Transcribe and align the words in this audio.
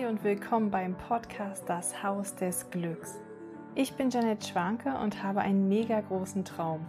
Hi 0.00 0.06
und 0.06 0.24
willkommen 0.24 0.70
beim 0.70 0.94
Podcast 0.94 1.64
Das 1.66 2.02
Haus 2.02 2.34
des 2.34 2.70
Glücks. 2.70 3.16
Ich 3.74 3.94
bin 3.94 4.10
Janet 4.10 4.46
Schwanke 4.46 4.96
und 4.96 5.22
habe 5.22 5.40
einen 5.40 5.68
mega 5.68 6.00
großen 6.00 6.44
Traum. 6.44 6.86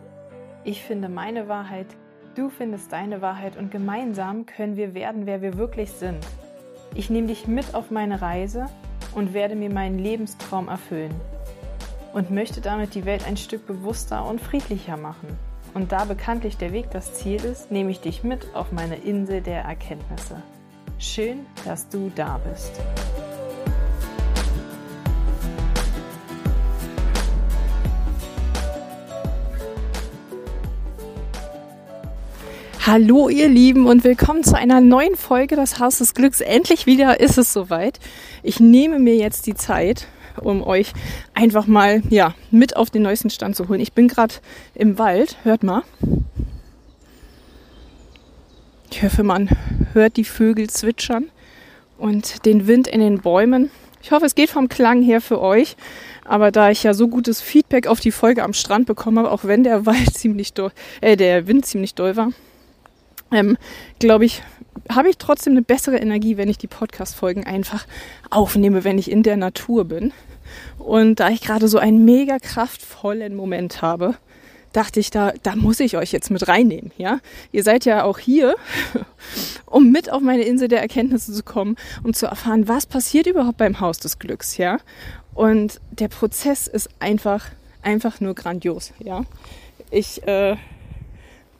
Ich 0.63 0.81
finde 0.83 1.09
meine 1.09 1.47
Wahrheit, 1.47 1.87
du 2.35 2.49
findest 2.49 2.91
deine 2.91 3.21
Wahrheit 3.21 3.57
und 3.57 3.71
gemeinsam 3.71 4.45
können 4.45 4.77
wir 4.77 4.93
werden, 4.93 5.25
wer 5.25 5.41
wir 5.41 5.57
wirklich 5.57 5.91
sind. 5.91 6.25
Ich 6.95 7.09
nehme 7.09 7.27
dich 7.27 7.47
mit 7.47 7.73
auf 7.73 7.91
meine 7.91 8.21
Reise 8.21 8.67
und 9.13 9.33
werde 9.33 9.55
mir 9.55 9.71
meinen 9.71 9.99
Lebenstraum 9.99 10.67
erfüllen 10.67 11.13
und 12.13 12.31
möchte 12.31 12.61
damit 12.61 12.95
die 12.95 13.05
Welt 13.05 13.25
ein 13.27 13.37
Stück 13.37 13.67
bewusster 13.67 14.25
und 14.25 14.39
friedlicher 14.39 14.97
machen. 14.97 15.37
Und 15.73 15.91
da 15.91 16.05
bekanntlich 16.05 16.57
der 16.57 16.71
Weg 16.71 16.91
das 16.91 17.13
Ziel 17.15 17.43
ist, 17.43 17.71
nehme 17.71 17.91
ich 17.91 17.99
dich 17.99 18.23
mit 18.23 18.55
auf 18.55 18.71
meine 18.71 18.95
Insel 18.95 19.41
der 19.41 19.63
Erkenntnisse. 19.63 20.41
Schön, 21.01 21.47
dass 21.65 21.89
du 21.89 22.11
da 22.13 22.37
bist. 22.37 22.79
Hallo 32.83 33.29
ihr 33.29 33.47
Lieben 33.47 33.85
und 33.85 34.03
willkommen 34.03 34.43
zu 34.43 34.57
einer 34.57 34.81
neuen 34.81 35.15
Folge 35.15 35.55
des 35.55 35.77
Haus 35.77 35.99
des 35.99 36.15
Glücks. 36.15 36.41
Endlich 36.41 36.87
wieder 36.87 37.19
ist 37.19 37.37
es 37.37 37.53
soweit. 37.53 37.99
Ich 38.41 38.59
nehme 38.59 38.97
mir 38.97 39.15
jetzt 39.15 39.45
die 39.45 39.53
Zeit, 39.53 40.07
um 40.41 40.63
euch 40.63 40.93
einfach 41.35 41.67
mal 41.67 42.01
ja, 42.09 42.33
mit 42.49 42.75
auf 42.75 42.89
den 42.89 43.03
neuesten 43.03 43.29
Stand 43.29 43.55
zu 43.55 43.69
holen. 43.69 43.81
Ich 43.81 43.93
bin 43.93 44.07
gerade 44.07 44.33
im 44.73 44.97
Wald, 44.97 45.37
hört 45.43 45.61
mal. 45.61 45.83
Ich 48.89 49.03
hoffe, 49.03 49.21
man 49.21 49.49
hört 49.93 50.17
die 50.17 50.25
Vögel 50.25 50.67
zwitschern 50.67 51.29
und 51.99 52.47
den 52.47 52.65
Wind 52.65 52.87
in 52.87 52.99
den 52.99 53.19
Bäumen. 53.19 53.69
Ich 54.01 54.09
hoffe, 54.09 54.25
es 54.25 54.33
geht 54.33 54.49
vom 54.49 54.69
Klang 54.69 55.03
her 55.03 55.21
für 55.21 55.39
euch. 55.39 55.75
Aber 56.25 56.49
da 56.49 56.71
ich 56.71 56.81
ja 56.81 56.95
so 56.95 57.07
gutes 57.07 57.41
Feedback 57.41 57.85
auf 57.85 57.99
die 57.99 58.11
Folge 58.11 58.41
am 58.41 58.53
Strand 58.53 58.87
bekommen 58.87 59.19
habe, 59.19 59.29
auch 59.29 59.43
wenn 59.43 59.63
der 59.63 59.85
Wald 59.85 60.13
ziemlich 60.15 60.53
doll, 60.53 60.71
äh, 61.01 61.15
der 61.15 61.45
Wind 61.45 61.67
ziemlich 61.67 61.93
doll 61.93 62.15
war, 62.15 62.31
ähm, 63.31 63.57
glaube 63.99 64.25
ich, 64.25 64.43
habe 64.89 65.09
ich 65.09 65.17
trotzdem 65.17 65.53
eine 65.53 65.61
bessere 65.61 65.97
Energie, 65.97 66.37
wenn 66.37 66.49
ich 66.49 66.57
die 66.57 66.67
Podcast-Folgen 66.67 67.45
einfach 67.45 67.85
aufnehme, 68.29 68.83
wenn 68.83 68.97
ich 68.97 69.11
in 69.11 69.23
der 69.23 69.37
Natur 69.37 69.85
bin. 69.85 70.13
Und 70.79 71.19
da 71.19 71.29
ich 71.29 71.41
gerade 71.41 71.67
so 71.67 71.77
einen 71.77 72.03
mega 72.03 72.39
kraftvollen 72.39 73.35
Moment 73.35 73.81
habe, 73.81 74.15
dachte 74.73 74.99
ich, 74.99 75.11
da, 75.11 75.33
da 75.43 75.55
muss 75.55 75.79
ich 75.79 75.97
euch 75.97 76.11
jetzt 76.11 76.31
mit 76.31 76.47
reinnehmen, 76.47 76.91
ja. 76.97 77.19
Ihr 77.51 77.63
seid 77.63 77.85
ja 77.85 78.03
auch 78.03 78.19
hier, 78.19 78.55
um 79.65 79.91
mit 79.91 80.11
auf 80.11 80.21
meine 80.21 80.43
Insel 80.43 80.67
der 80.67 80.81
Erkenntnisse 80.81 81.33
zu 81.33 81.43
kommen, 81.43 81.75
um 82.03 82.13
zu 82.13 82.25
erfahren, 82.25 82.67
was 82.67 82.85
passiert 82.85 83.27
überhaupt 83.27 83.57
beim 83.57 83.79
Haus 83.79 83.99
des 83.99 84.19
Glücks, 84.19 84.57
ja. 84.57 84.79
Und 85.33 85.79
der 85.91 86.07
Prozess 86.07 86.67
ist 86.67 86.89
einfach, 86.99 87.45
einfach 87.81 88.19
nur 88.19 88.33
grandios, 88.33 88.93
ja. 88.99 89.23
Ich, 89.89 90.25
äh, 90.25 90.55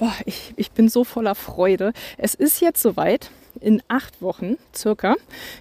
boah, 0.02 0.16
ich, 0.26 0.54
ich 0.56 0.72
bin 0.72 0.90
so 0.90 1.04
voller 1.04 1.36
Freude. 1.36 1.94
Es 2.18 2.34
ist 2.34 2.60
jetzt 2.60 2.82
soweit 2.82 3.30
in 3.60 3.84
acht 3.88 4.20
Wochen 4.20 4.58
circa, 4.76 5.14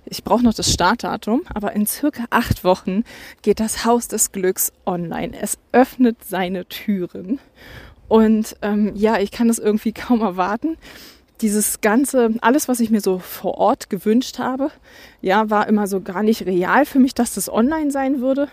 ich 0.07 0.25
brauche 0.25 0.43
noch 0.43 0.55
das 0.55 0.73
Startdatum, 0.73 1.43
aber 1.53 1.75
in 1.75 1.87
circa 1.87 2.25
acht 2.31 2.65
Wochen 2.65 3.05
geht 3.43 3.61
das 3.61 3.85
Haus 3.85 4.09
des 4.09 4.33
Glücks 4.33 4.73
online. 4.87 5.39
Es 5.39 5.59
öffnet 5.73 6.25
seine 6.25 6.65
Türen. 6.65 7.39
Und 8.09 8.57
ähm, 8.63 8.93
ja, 8.95 9.19
ich 9.19 9.31
kann 9.31 9.51
es 9.51 9.59
irgendwie 9.59 9.93
kaum 9.93 10.23
erwarten. 10.23 10.79
Dieses 11.43 11.83
ganze, 11.83 12.31
alles, 12.41 12.67
was 12.67 12.81
ich 12.81 12.89
mir 12.89 13.03
so 13.03 13.19
vor 13.19 13.59
Ort 13.59 13.91
gewünscht 13.91 14.39
habe, 14.39 14.71
ja, 15.21 15.51
war 15.51 15.69
immer 15.69 15.87
so 15.87 16.01
gar 16.01 16.23
nicht 16.23 16.47
real 16.47 16.87
für 16.87 16.99
mich, 16.99 17.13
dass 17.13 17.35
das 17.35 17.53
online 17.53 17.91
sein 17.91 18.23
würde. 18.23 18.49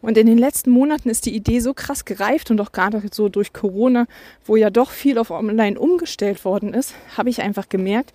Und 0.00 0.18
in 0.18 0.26
den 0.26 0.38
letzten 0.38 0.70
Monaten 0.70 1.08
ist 1.08 1.26
die 1.26 1.34
Idee 1.34 1.60
so 1.60 1.74
krass 1.74 2.04
gereift 2.04 2.50
und 2.50 2.60
auch 2.60 2.72
gerade 2.72 3.02
so 3.12 3.28
durch 3.28 3.52
Corona, 3.52 4.06
wo 4.44 4.56
ja 4.56 4.70
doch 4.70 4.90
viel 4.90 5.18
auf 5.18 5.30
Online 5.30 5.78
umgestellt 5.78 6.44
worden 6.44 6.74
ist, 6.74 6.94
habe 7.16 7.30
ich 7.30 7.42
einfach 7.42 7.68
gemerkt, 7.68 8.12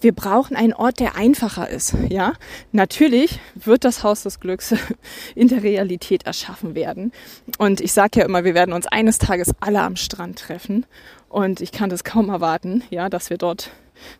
wir 0.00 0.12
brauchen 0.12 0.56
einen 0.56 0.72
Ort, 0.72 0.98
der 0.98 1.14
einfacher 1.16 1.68
ist. 1.68 1.94
Ja, 2.08 2.32
natürlich 2.72 3.38
wird 3.54 3.84
das 3.84 4.02
Haus 4.02 4.22
des 4.22 4.40
Glücks 4.40 4.74
in 5.34 5.48
der 5.48 5.62
Realität 5.62 6.24
erschaffen 6.24 6.74
werden. 6.74 7.12
Und 7.58 7.80
ich 7.80 7.92
sage 7.92 8.20
ja 8.20 8.24
immer, 8.24 8.44
wir 8.44 8.54
werden 8.54 8.72
uns 8.72 8.86
eines 8.86 9.18
Tages 9.18 9.50
alle 9.60 9.82
am 9.82 9.96
Strand 9.96 10.38
treffen. 10.38 10.86
Und 11.28 11.60
ich 11.60 11.70
kann 11.70 11.90
das 11.90 12.02
kaum 12.02 12.30
erwarten, 12.30 12.82
ja, 12.90 13.08
dass 13.08 13.30
wir 13.30 13.36
dort 13.36 13.70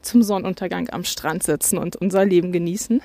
zum 0.03 0.23
Sonnenuntergang 0.23 0.91
am 0.91 1.05
Strand 1.05 1.43
sitzen 1.43 1.79
und 1.79 1.97
unser 1.97 2.25
Leben 2.25 2.53
genießen. 2.53 3.01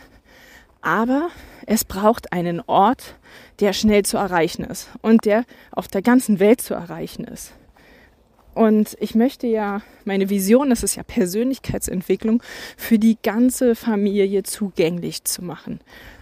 Aber 0.81 1.29
es 1.65 1.83
braucht 1.83 2.31
einen 2.31 2.61
Ort, 2.67 3.15
der 3.59 3.73
schnell 3.73 4.03
zu 4.03 4.17
erreichen 4.17 4.63
ist 4.63 4.89
und 5.01 5.25
der 5.25 5.45
auf 5.71 5.87
der 5.87 6.01
ganzen 6.01 6.39
Welt 6.39 6.61
zu 6.61 6.73
erreichen 6.73 7.23
ist. 7.25 7.53
Und 8.53 8.95
ich 9.01 9.15
möchte 9.15 9.47
ja, 9.47 9.81
meine 10.05 10.29
Vision 10.29 10.71
ist 10.71 10.83
es 10.83 10.95
ja, 10.95 11.03
Persönlichkeitsentwicklung 11.03 12.41
für 12.77 12.97
die 12.97 13.17
ganze 13.21 13.75
Familie 13.75 14.43
zugänglich 14.43 15.25
zu 15.25 15.43
machen. 15.43 15.81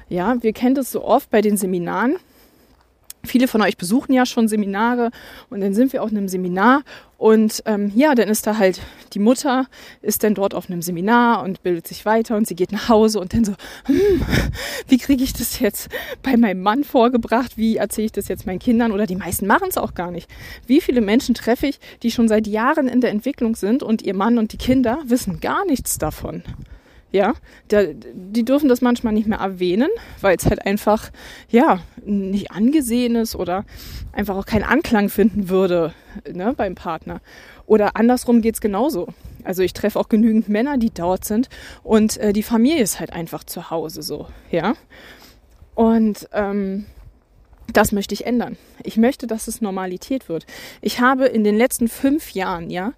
Ja, 0.10 0.42
wir 0.42 0.52
kennen 0.52 0.76
das 0.76 0.92
so 0.92 1.04
oft 1.04 1.30
bei 1.30 1.42
den 1.42 1.58
Seminaren, 1.58 2.18
Viele 3.26 3.48
von 3.48 3.62
euch 3.62 3.78
besuchen 3.78 4.14
ja 4.14 4.26
schon 4.26 4.50
Seminare 4.50 5.10
und 5.50 5.62
dann 5.62 5.74
sind 5.74 5.94
wir 5.94 6.04
auf 6.04 6.12
einem 6.12 6.28
Seminar 6.28 6.84
und 7.18 7.64
ähm, 7.66 7.90
ja, 7.96 8.16
dann 8.16 8.28
ist 8.28 8.46
da 8.46 8.58
halt 8.58 8.82
die 9.14 9.20
Mutter 9.20 9.68
ist 10.02 10.26
dann 10.26 10.34
dort 10.34 10.54
auf 10.54 10.70
einem 10.70 10.82
Seminar 10.82 11.42
und 11.42 11.64
bildet 11.64 11.88
sich 11.88 12.06
weiter 12.06 12.36
und 12.36 12.48
sie 12.48 12.56
geht 12.56 12.74
nach 12.74 12.90
Hause 12.90 13.22
und 13.22 13.34
dann 13.34 13.46
so, 13.46 13.54
hm, 13.86 14.22
wie 14.90 14.98
kriege 14.98 15.24
ich 15.24 15.32
das 15.32 15.62
jetzt 15.62 15.88
bei 16.22 16.36
meinem 16.36 16.62
Mann 16.62 16.84
vorgebracht? 16.84 17.58
Wie 17.58 17.78
erzähle 17.78 18.08
ich 18.08 18.12
das 18.12 18.28
jetzt 18.28 18.46
meinen 18.46 18.60
Kindern? 18.60 18.92
Oder 18.92 19.06
die 19.06 19.16
meisten 19.16 19.48
machen 19.48 19.68
es 19.70 19.78
auch 19.78 19.94
gar 19.94 20.12
nicht. 20.12 20.30
Wie 20.68 20.82
viele 20.82 21.00
Menschen 21.00 21.34
treffe 21.34 21.68
ich, 21.68 21.80
die 22.02 22.12
schon 22.12 22.28
seit 22.28 22.46
Jahren 22.46 22.90
in 22.90 23.00
der 23.00 23.12
Entwicklung 23.12 23.56
sind 23.56 23.84
und 23.84 24.02
ihr 24.02 24.16
Mann 24.16 24.38
und 24.38 24.52
die 24.52 24.58
Kinder 24.58 25.00
wissen 25.06 25.40
gar 25.40 25.66
nichts 25.66 25.98
davon? 25.98 26.44
Ja, 27.14 27.34
der, 27.70 27.94
die 27.94 28.44
dürfen 28.44 28.70
das 28.70 28.82
manchmal 28.82 29.14
nicht 29.14 29.28
mehr 29.28 29.38
erwähnen, 29.38 29.90
weil 30.20 30.36
es 30.36 30.48
halt 30.48 30.66
einfach, 30.66 31.12
ja, 31.48 31.80
nicht 32.04 32.50
angesehen 32.50 33.16
ist 33.16 33.36
oder 33.36 33.66
einfach 34.12 34.36
auch 34.36 34.48
keinen 34.48 34.64
Anklang 34.64 35.10
finden 35.10 35.48
würde 35.48 35.94
ne, 36.28 36.56
beim 36.58 36.74
Partner. 36.74 37.22
Oder 37.68 37.96
andersrum 37.98 38.42
geht's 38.42 38.62
genauso. 38.62 39.10
Also 39.44 39.62
ich 39.62 39.74
treffe 39.74 40.00
auch 40.00 40.10
genügend 40.10 40.50
Männer, 40.50 40.80
die 40.80 40.90
dort 40.92 41.24
sind 41.24 41.50
und 41.84 42.18
äh, 42.18 42.34
die 42.34 42.42
Familie 42.42 42.82
ist 42.82 43.00
halt 43.00 43.14
einfach 43.14 43.44
zu 43.44 43.70
Hause 43.70 44.02
so, 44.02 44.28
ja. 44.50 44.74
Und 45.76 46.28
ähm, 46.34 46.88
das 47.72 47.92
möchte 47.92 48.14
ich 48.14 48.26
ändern. 48.26 48.58
Ich 48.84 48.98
möchte, 48.98 49.28
dass 49.28 49.48
es 49.48 49.62
Normalität 49.62 50.30
wird. 50.30 50.46
Ich 50.82 51.00
habe 51.00 51.26
in 51.28 51.44
den 51.44 51.58
letzten 51.58 51.88
fünf 51.88 52.32
Jahren, 52.32 52.70
ja, 52.70 52.94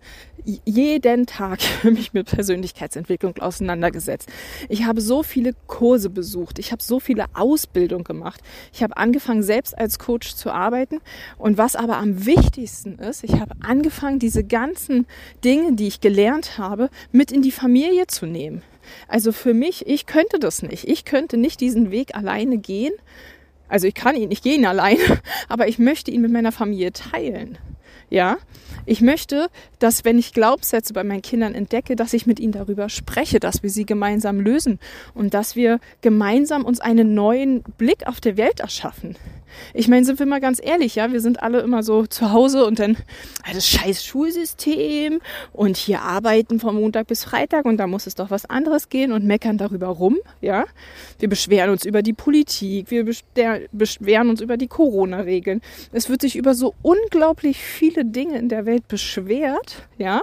jeden 0.66 1.25
Tag 1.25 1.59
mich 1.83 2.13
mit 2.13 2.28
Persönlichkeitsentwicklung 2.28 3.38
auseinandergesetzt. 3.39 4.29
Ich 4.69 4.85
habe 4.85 5.01
so 5.01 5.23
viele 5.23 5.53
Kurse 5.67 6.09
besucht. 6.09 6.59
Ich 6.59 6.72
habe 6.72 6.81
so 6.81 7.00
viele 7.00 7.25
Ausbildungen 7.33 8.03
gemacht. 8.03 8.41
Ich 8.73 8.84
habe 8.84 8.97
angefangen, 8.97 9.44
selbst 9.44 9.78
als 9.78 10.00
Coach 10.00 10.35
zu 10.35 10.51
arbeiten. 10.51 11.01
Und 11.38 11.57
was 11.57 11.75
aber 11.75 11.97
am 11.97 12.25
wichtigsten 12.25 13.00
ist, 13.00 13.23
ich 13.23 13.34
habe 13.34 13.55
angefangen, 13.61 14.19
diese 14.19 14.44
ganzen 14.44 15.05
Dinge, 15.44 15.73
die 15.73 15.88
ich 15.88 16.01
gelernt 16.01 16.57
habe, 16.57 16.89
mit 17.11 17.31
in 17.31 17.41
die 17.41 17.51
Familie 17.51 18.07
zu 18.07 18.25
nehmen. 18.25 18.61
Also 19.07 19.31
für 19.31 19.53
mich, 19.53 19.88
ich 19.88 20.05
könnte 20.05 20.39
das 20.39 20.61
nicht. 20.61 20.88
Ich 20.88 21.05
könnte 21.05 21.38
nicht 21.38 21.59
diesen 21.59 21.91
Weg 21.91 22.16
alleine 22.16 22.57
gehen 22.57 22.94
also 23.67 23.88
ich 23.88 23.95
kann 23.95 24.16
ihn, 24.16 24.31
ich 24.31 24.41
gehe 24.41 24.55
ihn 24.55 24.66
allein, 24.66 24.97
aber 25.50 25.67
ich 25.67 25.79
möchte 25.79 26.11
ihn 26.11 26.22
mit 26.22 26.31
meiner 26.31 26.51
Familie 26.51 26.91
teilen. 26.91 27.57
Ja, 28.09 28.37
ich 28.85 29.02
möchte, 29.02 29.49
dass 29.79 30.05
wenn 30.05 30.19
ich 30.19 30.34
Glaubenssätze 30.34 30.93
bei 30.93 31.03
meinen 31.03 31.22
Kindern 31.22 31.55
entdecke, 31.55 31.96
dass 31.96 32.13
ich 32.13 32.28
mit 32.28 32.40
ihnen 32.40 32.52
darüber 32.52 32.90
spreche, 32.90 33.40
dass 33.40 33.63
wir 33.63 33.69
sie 33.69 33.85
gemeinsam 33.85 34.40
lösen 34.40 34.79
und 35.13 35.34
dass 35.34 35.55
wir 35.55 35.79
gemeinsam 36.02 36.66
uns 36.66 36.79
einen 36.79 37.16
neuen 37.16 37.63
Blick 37.78 38.05
auf 38.07 38.22
der 38.22 38.37
Welt 38.37 38.59
erschaffen. 38.59 39.16
Ich 39.74 39.88
meine, 39.88 40.06
sind 40.06 40.20
wir 40.20 40.26
mal 40.26 40.42
ganz 40.42 40.59
ehrlich, 40.64 40.96
ja, 40.96 41.12
wir 41.12 41.22
sind 41.22 41.42
alle 41.42 41.59
immer 41.59 41.84
so 41.84 42.06
zu 42.06 42.32
Hause 42.32 42.66
und 42.66 42.80
dann 42.80 42.97
das 43.53 43.68
scheiß 43.68 44.03
Schulsystem 44.03 45.20
und 45.53 45.78
hier 45.78 46.02
arbeiten 46.02 46.59
von 46.59 46.76
Montag 46.76 47.08
bis 47.08 47.24
Freitag 47.24 47.66
und 47.66 47.78
da 47.78 47.88
muss 47.88 48.08
es 48.08 48.16
doch 48.16 48.32
was 48.32 48.46
anderes 48.46 48.90
gehen 48.90 49.12
und 49.12 49.26
meckern 49.26 49.58
darüber 49.58 49.88
rum, 49.88 50.18
ja. 50.42 50.66
Wir 51.20 51.30
beschweren 51.30 51.70
uns 51.70 51.86
über 51.86 52.02
die 52.02 52.14
Politik, 52.14 52.92
wir 52.92 53.06
beschweren 53.72 54.30
uns 54.30 54.42
über 54.42 54.58
die 54.58 54.68
Corona-Regeln. 54.68 55.62
Es 55.92 56.09
wird 56.09 56.22
sich 56.22 56.36
über 56.36 56.53
so 56.53 56.74
unglaublich 56.82 57.58
viele 57.58 58.06
Dinge 58.06 58.38
in 58.38 58.50
der 58.50 58.66
Welt 58.66 58.88
beschwert, 58.88 59.88
ja. 59.97 60.22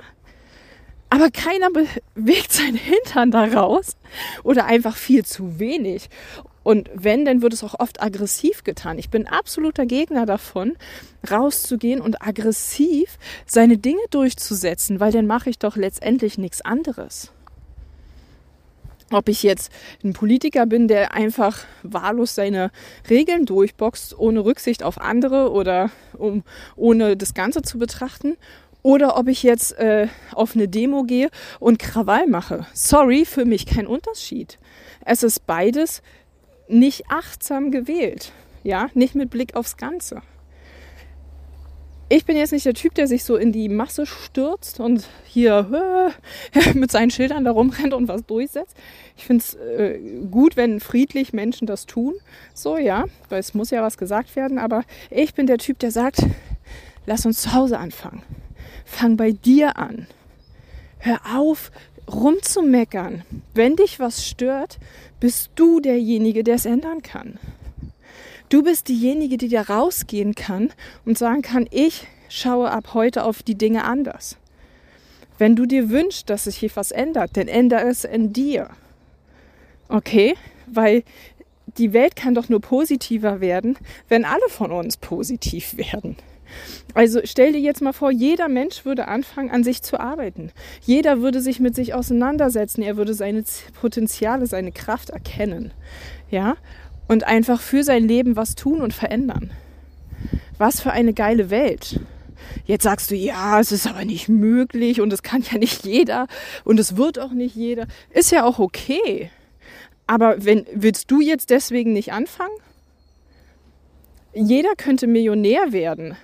Aber 1.12 1.31
keiner 1.31 1.69
bewegt 1.70 2.55
seinen 2.55 2.79
Hintern 2.79 3.31
daraus 3.31 3.99
oder 4.44 4.64
einfach 4.64 4.97
viel 4.97 5.26
zu 5.26 5.59
wenig. 5.59 6.09
Und 6.62 6.88
wenn, 6.94 7.26
dann 7.26 7.43
wird 7.43 7.53
es 7.53 7.62
auch 7.62 7.79
oft 7.79 8.03
aggressiv 8.03 8.64
getan. 8.64 8.99
Ich 8.99 9.11
bin 9.11 9.26
absoluter 9.26 9.85
Gegner 9.85 10.25
davon, 10.25 10.73
rauszugehen 11.31 12.00
und 12.00 12.26
aggressiv 12.26 13.19
seine 13.44 13.76
Dinge 13.76 14.00
durchzusetzen, 14.09 15.00
weil 15.00 15.12
dann 15.12 15.26
mache 15.26 15.50
ich 15.50 15.59
doch 15.59 15.76
letztendlich 15.76 16.38
nichts 16.38 16.62
anderes. 16.62 17.31
ob 19.11 19.29
ich 19.29 19.43
jetzt 19.43 19.70
ein 20.03 20.14
Politiker 20.14 20.64
bin, 20.64 20.88
der 20.88 21.12
einfach 21.12 21.67
wahllos 21.82 22.35
seine 22.35 22.70
Regeln 23.11 23.44
durchboxt, 23.44 24.19
ohne 24.19 24.43
Rücksicht 24.47 24.82
auf 24.82 24.99
andere 24.99 25.50
oder 25.53 25.91
um, 26.17 26.43
ohne 26.75 27.19
das 27.19 27.35
Ganze 27.35 27.61
zu 27.61 27.79
betrachten, 27.79 28.38
oder 28.82 29.17
ob 29.17 29.29
ich 29.29 29.43
jetzt 29.43 29.79
äh, 29.79 30.08
auf 30.32 30.55
eine 30.55 30.69
Demo 30.69 31.05
gehe 31.05 31.31
und 31.61 31.79
Krawall 31.79 32.26
mache. 32.26 32.67
Sorry, 32.73 33.25
für 33.25 33.44
mich 33.44 33.67
kein 33.67 33.87
Unterschied. 33.87 34.58
Es 35.05 35.23
ist 35.23 35.46
beides 35.46 36.02
nicht 36.69 37.11
achtsam 37.11 37.70
gewählt, 37.70 38.32
ja, 38.62 38.88
nicht 38.94 39.14
mit 39.14 39.31
Blick 39.31 39.55
aufs 39.55 39.76
Ganze 39.76 40.23
ich 42.14 42.26
bin 42.26 42.37
jetzt 42.37 42.52
nicht 42.52 42.67
der 42.67 42.75
Typ, 42.75 42.94
der 42.94 43.06
sich 43.06 43.25
so 43.25 43.37
in 43.37 43.52
die 43.52 43.70
Masse 43.70 44.05
stürzt 44.05 44.81
und 44.81 45.08
hier 45.25 46.12
äh, 46.55 46.73
mit 46.75 46.90
seinen 46.90 47.11
Schildern 47.11 47.44
da 47.44 47.52
rumrennt 47.52 47.94
und 47.94 48.06
was 48.06 48.26
durchsetzt. 48.26 48.76
Ich 49.17 49.25
finde 49.25 49.43
es 49.43 49.55
äh, 49.55 49.99
gut, 50.31 50.58
wenn 50.58 50.81
friedlich 50.81 51.32
Menschen 51.32 51.67
das 51.67 51.87
tun. 51.87 52.14
So, 52.52 52.76
ja, 52.76 53.06
weil 53.31 53.40
es 53.40 53.55
muss 53.55 53.70
ja 53.70 53.82
was 53.82 53.96
gesagt 53.96 54.37
werden. 54.37 54.58
Aber 54.58 54.85
ich 55.11 55.32
bin 55.32 55.46
der 55.46 55.56
Typ, 55.56 55.78
der 55.78 55.90
sagt, 55.90 56.19
lass 57.06 57.25
uns 57.25 57.40
zu 57.40 57.55
Hause 57.55 57.78
anfangen. 57.78 58.23
Fang 58.93 59.17
bei 59.17 59.33
dir 59.33 59.79
an. 59.79 60.06
Hör 60.99 61.19
auf, 61.35 61.73
rumzumeckern. 62.06 63.25
Wenn 63.55 63.75
dich 63.75 63.99
was 63.99 64.29
stört, 64.29 64.79
bist 65.19 65.50
du 65.56 65.81
derjenige, 65.81 66.44
der 66.44 66.56
es 66.56 66.67
ändern 66.67 67.00
kann. 67.00 67.39
Du 68.50 68.62
bist 68.62 68.89
diejenige, 68.89 69.39
die 69.39 69.49
da 69.49 69.62
rausgehen 69.62 70.35
kann 70.35 70.71
und 71.06 71.17
sagen 71.17 71.41
kann, 71.41 71.67
ich 71.71 72.06
schaue 72.29 72.71
ab 72.71 72.93
heute 72.93 73.25
auf 73.25 73.43
die 73.43 73.55
Dinge 73.55 73.85
anders. 73.85 74.37
Wenn 75.38 75.56
du 75.56 75.65
dir 75.65 75.88
wünschst, 75.88 76.29
dass 76.29 76.45
sich 76.45 76.59
hier 76.59 76.71
was 76.75 76.93
ändert, 76.93 77.31
dann 77.38 77.49
ändere 77.49 77.88
es 77.88 78.05
in 78.05 78.35
dir. 78.35 78.69
Okay? 79.88 80.37
Weil 80.67 81.03
die 81.79 81.95
Welt 81.95 82.15
kann 82.15 82.35
doch 82.35 82.50
nur 82.50 82.61
positiver 82.61 83.41
werden, 83.41 83.79
wenn 84.11 84.27
alle 84.27 84.49
von 84.50 84.71
uns 84.71 84.99
positiv 84.99 85.77
werden. 85.79 86.17
Also 86.94 87.20
stell 87.25 87.52
dir 87.52 87.60
jetzt 87.60 87.82
mal 87.82 87.93
vor, 87.93 88.10
jeder 88.10 88.49
Mensch 88.49 88.84
würde 88.84 89.08
anfangen, 89.08 89.50
an 89.50 89.64
sich 89.64 89.82
zu 89.82 89.99
arbeiten. 89.99 90.50
Jeder 90.82 91.20
würde 91.20 91.40
sich 91.40 91.60
mit 91.60 91.75
sich 91.75 91.94
auseinandersetzen. 91.94 92.82
Er 92.82 92.96
würde 92.96 93.14
seine 93.14 93.44
Potenziale, 93.81 94.46
seine 94.46 94.72
Kraft 94.72 95.10
erkennen. 95.10 95.72
Ja? 96.31 96.56
und 97.12 97.25
einfach 97.25 97.60
für 97.60 97.84
sein 97.84 98.08
Leben 98.08 98.37
was 98.37 98.54
tun 98.54 98.81
und 98.81 98.94
verändern. 98.94 99.50
Was 100.58 100.81
für 100.81 100.93
eine 100.93 101.12
geile 101.12 101.50
Welt. 101.50 102.00
Jetzt 102.64 102.84
sagst 102.84 103.10
du, 103.10 103.14
ja, 103.14 103.60
es 103.60 103.70
ist 103.70 103.87
aber 103.87 104.04
nicht 104.04 104.28
möglich 104.28 105.00
und 105.00 105.12
es 105.12 105.22
kann 105.22 105.43
ja 105.43 105.58
nicht 105.58 105.84
jeder 105.84 106.26
und 106.64 106.81
es 106.81 106.96
wird 106.96 107.19
auch 107.19 107.32
nicht 107.32 107.54
jeder. 107.54 107.87
Ist 108.10 108.32
ja 108.32 108.44
auch 108.44 108.58
okay. 108.58 109.31
Aber 110.06 110.44
wenn, 110.44 110.66
willst 110.75 111.10
du 111.10 111.20
jetzt 111.20 111.50
deswegen 111.50 111.93
nicht 111.93 112.12
anfangen? 112.12 112.54
Jeder 114.34 114.75
könnte 114.76 115.06
Millionär 115.06 115.72
werden, 115.72 116.16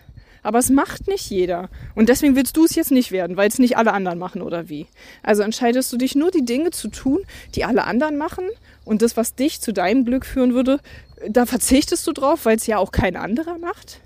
aber 0.49 0.61
es 0.61 0.71
macht 0.71 1.09
nicht 1.09 1.29
jeder. 1.29 1.69
Und 1.95 2.09
deswegen 2.09 2.35
willst 2.35 2.56
du 2.56 2.65
es 2.65 2.75
jetzt 2.75 2.91
nicht 2.91 3.12
werden, 3.12 3.37
weil 3.37 3.49
es 3.49 3.59
nicht 3.59 3.77
alle 3.77 3.93
anderen 3.93 4.19
machen 4.19 4.41
oder 4.41 4.71
wie. 4.71 4.87
Also 5.23 5.43
entscheidest 5.43 5.93
du 5.93 5.99
dich 5.99 6.15
nur, 6.15 6.31
die 6.31 6.47
Dinge 6.47 6.71
zu 6.71 6.89
tun, 6.89 7.19
die 7.55 7.67
alle 7.67 7.85
anderen 7.85 8.17
machen 8.17 8.47
und 8.87 9.03
das, 9.03 9.19
was 9.19 9.35
dich 9.35 9.61
zu 9.61 9.75
deinem 9.75 10.06
Glück 10.06 10.25
führen 10.25 10.55
würde, 10.55 10.81
da 11.29 11.45
verzichtest 11.45 12.06
du 12.06 12.12
drauf, 12.12 12.47
weil 12.47 12.56
es 12.56 12.67
ja 12.67 12.79
auch 12.79 12.93
kein 12.93 13.15
anderer 13.15 13.59
macht? 13.59 14.00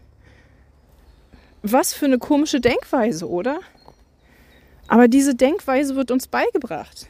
Was 1.62 1.94
für 1.94 2.06
eine 2.06 2.18
komische 2.18 2.60
Denkweise, 2.60 3.28
oder? 3.28 3.60
Aber 4.88 5.06
diese 5.06 5.36
Denkweise 5.36 5.94
wird 5.94 6.10
uns 6.10 6.26
beigebracht. 6.26 7.06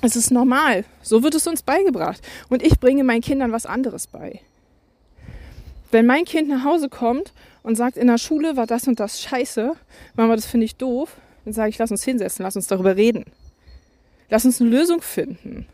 Es 0.00 0.16
ist 0.16 0.30
normal. 0.30 0.86
So 1.02 1.22
wird 1.22 1.34
es 1.34 1.46
uns 1.46 1.60
beigebracht. 1.60 2.22
Und 2.48 2.62
ich 2.62 2.80
bringe 2.80 3.04
meinen 3.04 3.20
Kindern 3.20 3.52
was 3.52 3.66
anderes 3.66 4.06
bei. 4.06 4.40
Wenn 5.90 6.06
mein 6.06 6.24
Kind 6.24 6.48
nach 6.48 6.64
Hause 6.64 6.88
kommt 6.88 7.34
und 7.66 7.74
sagt, 7.74 7.96
in 7.96 8.06
der 8.06 8.18
Schule 8.18 8.56
war 8.56 8.68
das 8.68 8.86
und 8.86 9.00
das 9.00 9.20
scheiße, 9.20 9.74
Mama, 10.14 10.36
das 10.36 10.46
finde 10.46 10.66
ich 10.66 10.76
doof, 10.76 11.16
dann 11.44 11.52
sage 11.52 11.70
ich, 11.70 11.78
lass 11.78 11.90
uns 11.90 12.04
hinsetzen, 12.04 12.44
lass 12.44 12.54
uns 12.54 12.68
darüber 12.68 12.94
reden. 12.94 13.24
Lass 14.30 14.44
uns 14.44 14.60
eine 14.60 14.70
Lösung 14.70 15.02
finden. 15.02 15.66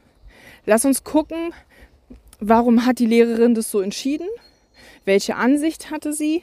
Lass 0.65 0.87
uns 0.87 1.05
gucken, 1.05 1.53
warum 2.41 2.87
hat 2.87 2.99
die 2.99 3.05
Lehrerin 3.05 3.55
das 3.55 3.71
so 3.71 3.83
entschieden? 3.83 4.27
Welche 5.05 5.37
Ansicht 5.37 5.91
hatte 5.91 6.15
sie? 6.15 6.43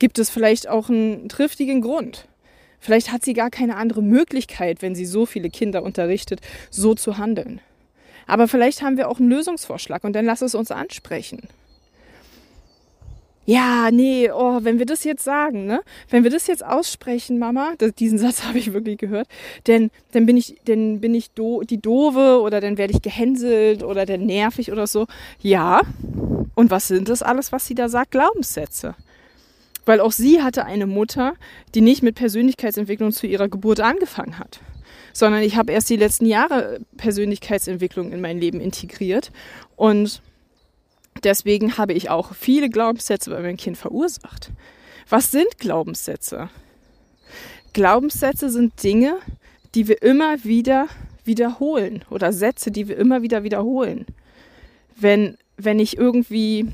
Gibt 0.00 0.18
es 0.18 0.30
vielleicht 0.30 0.68
auch 0.68 0.88
einen 0.88 1.28
triftigen 1.28 1.80
Grund? 1.80 2.26
Vielleicht 2.80 3.12
hat 3.12 3.24
sie 3.24 3.34
gar 3.34 3.50
keine 3.50 3.76
andere 3.76 4.02
Möglichkeit, 4.02 4.82
wenn 4.82 4.96
sie 4.96 5.06
so 5.06 5.26
viele 5.26 5.48
Kinder 5.48 5.84
unterrichtet, 5.84 6.40
so 6.70 6.96
zu 6.96 7.18
handeln. 7.18 7.60
Aber 8.26 8.48
vielleicht 8.48 8.82
haben 8.82 8.96
wir 8.96 9.08
auch 9.08 9.20
einen 9.20 9.30
Lösungsvorschlag 9.30 10.02
und 10.02 10.14
dann 10.14 10.24
lass 10.24 10.42
es 10.42 10.56
uns 10.56 10.72
ansprechen 10.72 11.46
ja, 13.44 13.90
nee, 13.90 14.30
oh, 14.30 14.60
wenn 14.62 14.78
wir 14.78 14.86
das 14.86 15.02
jetzt 15.02 15.24
sagen, 15.24 15.66
ne? 15.66 15.82
Wenn 16.08 16.22
wir 16.22 16.30
das 16.30 16.46
jetzt 16.46 16.64
aussprechen, 16.64 17.38
Mama, 17.38 17.72
das, 17.78 17.94
diesen 17.94 18.18
Satz 18.18 18.44
habe 18.46 18.58
ich 18.58 18.72
wirklich 18.72 18.98
gehört, 18.98 19.26
denn 19.66 19.90
dann 20.12 20.26
bin 20.26 20.36
ich, 20.36 20.56
dann 20.64 21.00
bin 21.00 21.14
ich 21.14 21.32
do, 21.32 21.62
die 21.62 21.80
doofe 21.80 22.40
oder 22.40 22.60
dann 22.60 22.78
werde 22.78 22.92
ich 22.92 23.02
gehänselt 23.02 23.82
oder 23.82 24.06
dann 24.06 24.26
nervig 24.26 24.70
oder 24.70 24.86
so. 24.86 25.06
Ja. 25.40 25.80
Und 26.54 26.70
was 26.70 26.88
sind 26.88 27.08
das 27.08 27.22
alles, 27.22 27.50
was 27.50 27.66
sie 27.66 27.74
da 27.74 27.88
sagt? 27.88 28.12
Glaubenssätze. 28.12 28.94
Weil 29.84 30.00
auch 30.00 30.12
sie 30.12 30.42
hatte 30.42 30.64
eine 30.64 30.86
Mutter, 30.86 31.34
die 31.74 31.80
nicht 31.80 32.02
mit 32.02 32.14
Persönlichkeitsentwicklung 32.14 33.10
zu 33.10 33.26
ihrer 33.26 33.48
Geburt 33.48 33.80
angefangen 33.80 34.38
hat, 34.38 34.60
sondern 35.12 35.42
ich 35.42 35.56
habe 35.56 35.72
erst 35.72 35.90
die 35.90 35.96
letzten 35.96 36.26
Jahre 36.26 36.78
Persönlichkeitsentwicklung 36.96 38.12
in 38.12 38.20
mein 38.20 38.38
Leben 38.38 38.60
integriert 38.60 39.32
und 39.74 40.22
Deswegen 41.24 41.78
habe 41.78 41.92
ich 41.92 42.10
auch 42.10 42.34
viele 42.34 42.68
Glaubenssätze 42.68 43.30
bei 43.30 43.40
meinem 43.40 43.56
Kind 43.56 43.76
verursacht. 43.76 44.50
Was 45.08 45.30
sind 45.30 45.58
Glaubenssätze? 45.58 46.48
Glaubenssätze 47.72 48.50
sind 48.50 48.82
Dinge, 48.82 49.18
die 49.74 49.88
wir 49.88 50.02
immer 50.02 50.44
wieder 50.44 50.88
wiederholen 51.24 52.04
oder 52.10 52.32
Sätze, 52.32 52.70
die 52.70 52.88
wir 52.88 52.96
immer 52.96 53.22
wieder 53.22 53.44
wiederholen. 53.44 54.06
Wenn, 54.96 55.36
wenn 55.56 55.78
ich 55.78 55.96
irgendwie 55.96 56.68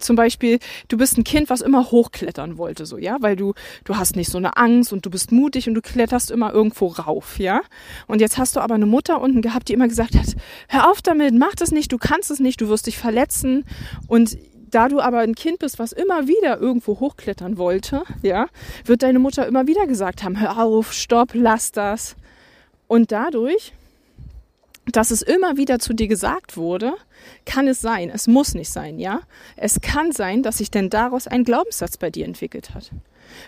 zum 0.00 0.16
Beispiel, 0.16 0.58
du 0.88 0.96
bist 0.96 1.18
ein 1.18 1.24
Kind, 1.24 1.50
was 1.50 1.60
immer 1.60 1.90
hochklettern 1.90 2.58
wollte, 2.58 2.86
so, 2.86 2.98
ja, 2.98 3.16
weil 3.20 3.36
du, 3.36 3.54
du 3.84 3.96
hast 3.96 4.16
nicht 4.16 4.30
so 4.30 4.38
eine 4.38 4.56
Angst 4.56 4.92
und 4.92 5.06
du 5.06 5.10
bist 5.10 5.32
mutig 5.32 5.68
und 5.68 5.74
du 5.74 5.82
kletterst 5.82 6.30
immer 6.30 6.52
irgendwo 6.52 6.88
rauf, 6.88 7.38
ja. 7.38 7.60
Und 8.06 8.20
jetzt 8.20 8.38
hast 8.38 8.56
du 8.56 8.60
aber 8.60 8.74
eine 8.74 8.86
Mutter 8.86 9.20
unten 9.20 9.42
gehabt, 9.42 9.68
die 9.68 9.74
immer 9.74 9.88
gesagt 9.88 10.14
hat, 10.14 10.36
hör 10.68 10.90
auf 10.90 11.02
damit, 11.02 11.34
mach 11.34 11.54
das 11.54 11.70
nicht, 11.70 11.92
du 11.92 11.98
kannst 11.98 12.30
es 12.30 12.40
nicht, 12.40 12.60
du 12.60 12.68
wirst 12.68 12.86
dich 12.86 12.98
verletzen. 12.98 13.64
Und 14.06 14.38
da 14.70 14.88
du 14.88 15.00
aber 15.00 15.18
ein 15.18 15.34
Kind 15.34 15.58
bist, 15.58 15.78
was 15.78 15.92
immer 15.92 16.28
wieder 16.28 16.58
irgendwo 16.58 17.00
hochklettern 17.00 17.58
wollte, 17.58 18.02
ja, 18.22 18.46
wird 18.84 19.02
deine 19.02 19.18
Mutter 19.18 19.46
immer 19.46 19.66
wieder 19.66 19.86
gesagt 19.86 20.22
haben, 20.22 20.40
hör 20.40 20.58
auf, 20.58 20.92
stopp, 20.92 21.30
lass 21.34 21.72
das. 21.72 22.16
Und 22.86 23.12
dadurch 23.12 23.72
dass 24.90 25.10
es 25.10 25.22
immer 25.22 25.56
wieder 25.56 25.78
zu 25.78 25.92
dir 25.92 26.08
gesagt 26.08 26.56
wurde, 26.56 26.94
kann 27.44 27.68
es 27.68 27.80
sein, 27.80 28.10
es 28.10 28.26
muss 28.26 28.54
nicht 28.54 28.70
sein, 28.70 28.98
ja? 28.98 29.20
Es 29.56 29.80
kann 29.80 30.12
sein, 30.12 30.42
dass 30.42 30.58
sich 30.58 30.70
denn 30.70 30.90
daraus 30.90 31.26
ein 31.26 31.44
Glaubenssatz 31.44 31.96
bei 31.96 32.10
dir 32.10 32.24
entwickelt 32.24 32.74
hat. 32.74 32.90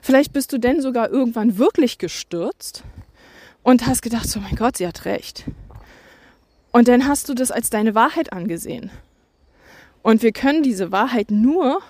Vielleicht 0.03 0.33
bist 0.33 0.53
du 0.53 0.59
denn 0.59 0.81
sogar 0.81 1.11
irgendwann 1.11 1.59
wirklich 1.59 1.99
gestürzt 1.99 2.85
und 3.63 3.87
hast 3.87 4.03
gedacht, 4.03 4.29
so 4.29 4.41
mein 4.41 4.57
Gott, 4.57 4.77
sie 4.77 4.87
hat 4.87 5.05
recht. 5.05 5.45
Und 6.71 6.89
dann 6.89 7.07
hast 7.07 7.29
du 7.29 7.35
das 7.35 7.51
als 7.51 7.71
deine 7.71 7.95
Wahrheit 7.95 8.33
angesehen. 8.33 8.91
Und 10.03 10.23
wir 10.23 10.33
können 10.33 10.63
diese 10.63 10.91
Wahrheit 10.91 11.31
nur 11.31 11.81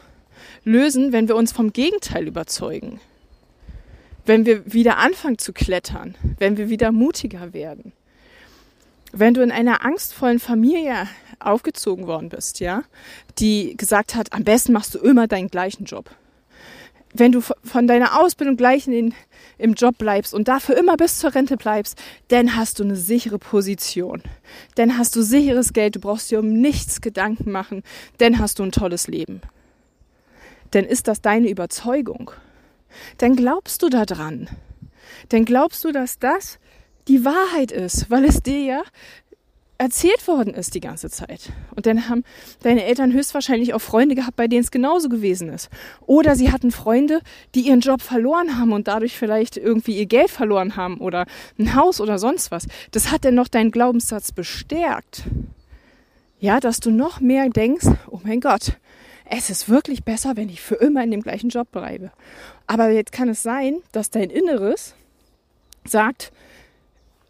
lösen, 0.64 1.12
wenn 1.12 1.28
wir 1.28 1.36
uns 1.36 1.52
vom 1.52 1.72
Gegenteil 1.72 2.26
überzeugen. 2.26 3.00
Wenn 4.24 4.46
wir 4.46 4.72
wieder 4.72 4.98
anfangen 4.98 5.38
zu 5.38 5.52
klettern, 5.52 6.16
wenn 6.38 6.56
wir 6.56 6.68
wieder 6.68 6.92
mutiger 6.92 7.52
werden 7.52 7.92
wenn 9.12 9.34
du 9.34 9.42
in 9.42 9.52
einer 9.52 9.84
angstvollen 9.84 10.38
Familie 10.38 11.06
aufgezogen 11.38 12.06
worden 12.06 12.30
bist, 12.30 12.60
ja, 12.60 12.82
die 13.38 13.76
gesagt 13.76 14.14
hat, 14.14 14.32
am 14.32 14.44
besten 14.44 14.72
machst 14.72 14.94
du 14.94 14.98
immer 14.98 15.26
deinen 15.28 15.48
gleichen 15.48 15.84
Job. 15.84 16.10
Wenn 17.14 17.30
du 17.30 17.42
von 17.42 17.86
deiner 17.86 18.18
Ausbildung 18.18 18.56
gleich 18.56 18.86
in 18.86 18.92
den, 18.92 19.14
im 19.58 19.74
Job 19.74 19.98
bleibst 19.98 20.32
und 20.32 20.48
dafür 20.48 20.78
immer 20.78 20.96
bis 20.96 21.18
zur 21.18 21.34
Rente 21.34 21.58
bleibst, 21.58 22.00
dann 22.28 22.56
hast 22.56 22.78
du 22.78 22.84
eine 22.84 22.96
sichere 22.96 23.38
Position. 23.38 24.22
Dann 24.76 24.96
hast 24.96 25.14
du 25.14 25.22
sicheres 25.22 25.74
Geld, 25.74 25.96
du 25.96 26.00
brauchst 26.00 26.30
dir 26.30 26.38
um 26.38 26.54
nichts 26.54 27.02
Gedanken 27.02 27.52
machen, 27.52 27.82
dann 28.16 28.38
hast 28.38 28.58
du 28.58 28.62
ein 28.62 28.72
tolles 28.72 29.08
Leben. 29.08 29.42
Dann 30.70 30.84
ist 30.84 31.06
das 31.06 31.20
deine 31.20 31.50
Überzeugung. 31.50 32.30
Dann 33.18 33.36
glaubst 33.36 33.82
du 33.82 33.90
daran. 33.90 34.48
Dann 35.28 35.44
glaubst 35.44 35.84
du, 35.84 35.92
dass 35.92 36.18
das 36.18 36.58
die 37.08 37.24
Wahrheit 37.24 37.72
ist, 37.72 38.10
weil 38.10 38.24
es 38.24 38.42
dir 38.42 38.60
ja 38.60 38.82
erzählt 39.82 40.28
worden 40.28 40.54
ist 40.54 40.74
die 40.74 40.80
ganze 40.80 41.10
Zeit. 41.10 41.50
Und 41.74 41.86
dann 41.86 42.08
haben 42.08 42.22
deine 42.62 42.84
Eltern 42.84 43.12
höchstwahrscheinlich 43.12 43.74
auch 43.74 43.80
Freunde 43.80 44.14
gehabt, 44.14 44.36
bei 44.36 44.46
denen 44.46 44.62
es 44.62 44.70
genauso 44.70 45.08
gewesen 45.08 45.48
ist. 45.48 45.70
Oder 46.06 46.36
sie 46.36 46.52
hatten 46.52 46.70
Freunde, 46.70 47.20
die 47.56 47.62
ihren 47.62 47.80
Job 47.80 48.00
verloren 48.00 48.58
haben 48.58 48.72
und 48.72 48.86
dadurch 48.86 49.18
vielleicht 49.18 49.56
irgendwie 49.56 49.98
ihr 49.98 50.06
Geld 50.06 50.30
verloren 50.30 50.76
haben 50.76 50.98
oder 50.98 51.26
ein 51.58 51.74
Haus 51.74 52.00
oder 52.00 52.18
sonst 52.18 52.52
was. 52.52 52.68
Das 52.92 53.10
hat 53.10 53.24
denn 53.24 53.34
noch 53.34 53.48
deinen 53.48 53.72
Glaubenssatz 53.72 54.30
bestärkt. 54.30 55.24
Ja, 56.38 56.60
dass 56.60 56.78
du 56.78 56.90
noch 56.90 57.20
mehr 57.20 57.48
denkst, 57.50 57.86
oh 58.08 58.20
mein 58.22 58.40
Gott, 58.40 58.78
es 59.24 59.50
ist 59.50 59.68
wirklich 59.68 60.04
besser, 60.04 60.36
wenn 60.36 60.48
ich 60.48 60.60
für 60.60 60.76
immer 60.76 61.02
in 61.02 61.10
dem 61.10 61.22
gleichen 61.22 61.48
Job 61.48 61.72
bleibe. 61.72 62.12
Aber 62.68 62.90
jetzt 62.90 63.12
kann 63.12 63.28
es 63.28 63.42
sein, 63.42 63.78
dass 63.90 64.10
dein 64.10 64.30
Inneres 64.30 64.94
sagt, 65.84 66.32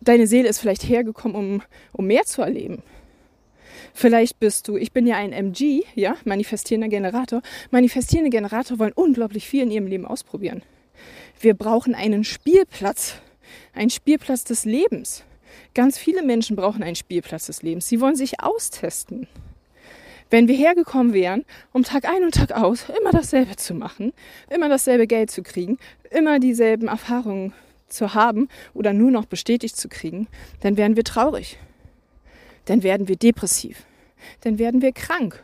deine 0.02 0.26
Seele 0.26 0.48
ist 0.48 0.58
vielleicht 0.58 0.88
hergekommen, 0.88 1.36
um, 1.36 1.62
um 1.92 2.06
mehr 2.06 2.24
zu 2.24 2.42
erleben. 2.42 2.82
Vielleicht 3.94 4.40
bist 4.40 4.68
du, 4.68 4.76
ich 4.76 4.92
bin 4.92 5.06
ja 5.06 5.16
ein 5.16 5.32
MG, 5.32 5.82
ja, 5.94 6.16
manifestierender 6.24 6.88
Generator. 6.88 7.42
Manifestierende 7.70 8.30
Generator 8.30 8.78
wollen 8.78 8.92
unglaublich 8.92 9.46
viel 9.46 9.62
in 9.62 9.70
ihrem 9.70 9.86
Leben 9.86 10.06
ausprobieren. 10.06 10.62
Wir 11.40 11.54
brauchen 11.54 11.94
einen 11.94 12.24
Spielplatz, 12.24 13.16
einen 13.74 13.90
Spielplatz 13.90 14.44
des 14.44 14.64
Lebens. 14.64 15.24
Ganz 15.74 15.98
viele 15.98 16.22
Menschen 16.22 16.56
brauchen 16.56 16.82
einen 16.82 16.96
Spielplatz 16.96 17.46
des 17.46 17.62
Lebens. 17.62 17.88
Sie 17.88 18.00
wollen 18.00 18.16
sich 18.16 18.40
austesten. 18.40 19.26
Wenn 20.30 20.48
wir 20.48 20.56
hergekommen 20.56 21.12
wären, 21.12 21.44
um 21.72 21.82
Tag 21.82 22.06
ein 22.06 22.24
und 22.24 22.34
Tag 22.34 22.52
aus 22.52 22.86
immer 22.98 23.10
dasselbe 23.10 23.56
zu 23.56 23.74
machen, 23.74 24.14
immer 24.48 24.70
dasselbe 24.70 25.06
Geld 25.06 25.30
zu 25.30 25.42
kriegen, 25.42 25.78
immer 26.10 26.38
dieselben 26.38 26.88
Erfahrungen 26.88 27.52
zu 27.92 28.14
haben 28.14 28.48
oder 28.74 28.92
nur 28.92 29.10
noch 29.10 29.26
bestätigt 29.26 29.76
zu 29.76 29.88
kriegen, 29.88 30.28
dann 30.60 30.76
werden 30.76 30.96
wir 30.96 31.04
traurig. 31.04 31.58
Dann 32.64 32.82
werden 32.82 33.08
wir 33.08 33.16
depressiv. 33.16 33.84
Dann 34.42 34.58
werden 34.58 34.82
wir 34.82 34.92
krank. 34.92 35.42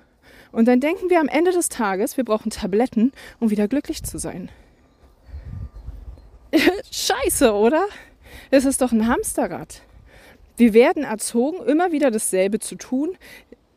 Und 0.53 0.67
dann 0.67 0.81
denken 0.81 1.11
wir 1.11 1.21
am 1.21 1.29
Ende 1.29 1.53
des 1.53 1.69
Tages, 1.69 2.17
wir 2.17 2.25
brauchen 2.25 2.51
Tabletten, 2.51 3.13
um 3.39 3.51
wieder 3.51 3.69
glücklich 3.69 4.03
zu 4.03 4.19
sein. 4.19 4.51
Scheiße, 6.91 7.53
oder? 7.53 7.87
Es 8.51 8.65
ist 8.65 8.81
doch 8.81 8.93
ein 8.93 9.07
Hamsterrad. 9.07 9.83
Wir 10.57 10.73
werden 10.73 11.05
erzogen, 11.05 11.65
immer 11.67 11.93
wieder 11.93 12.11
dasselbe 12.11 12.59
zu 12.59 12.77
tun, 12.77 13.17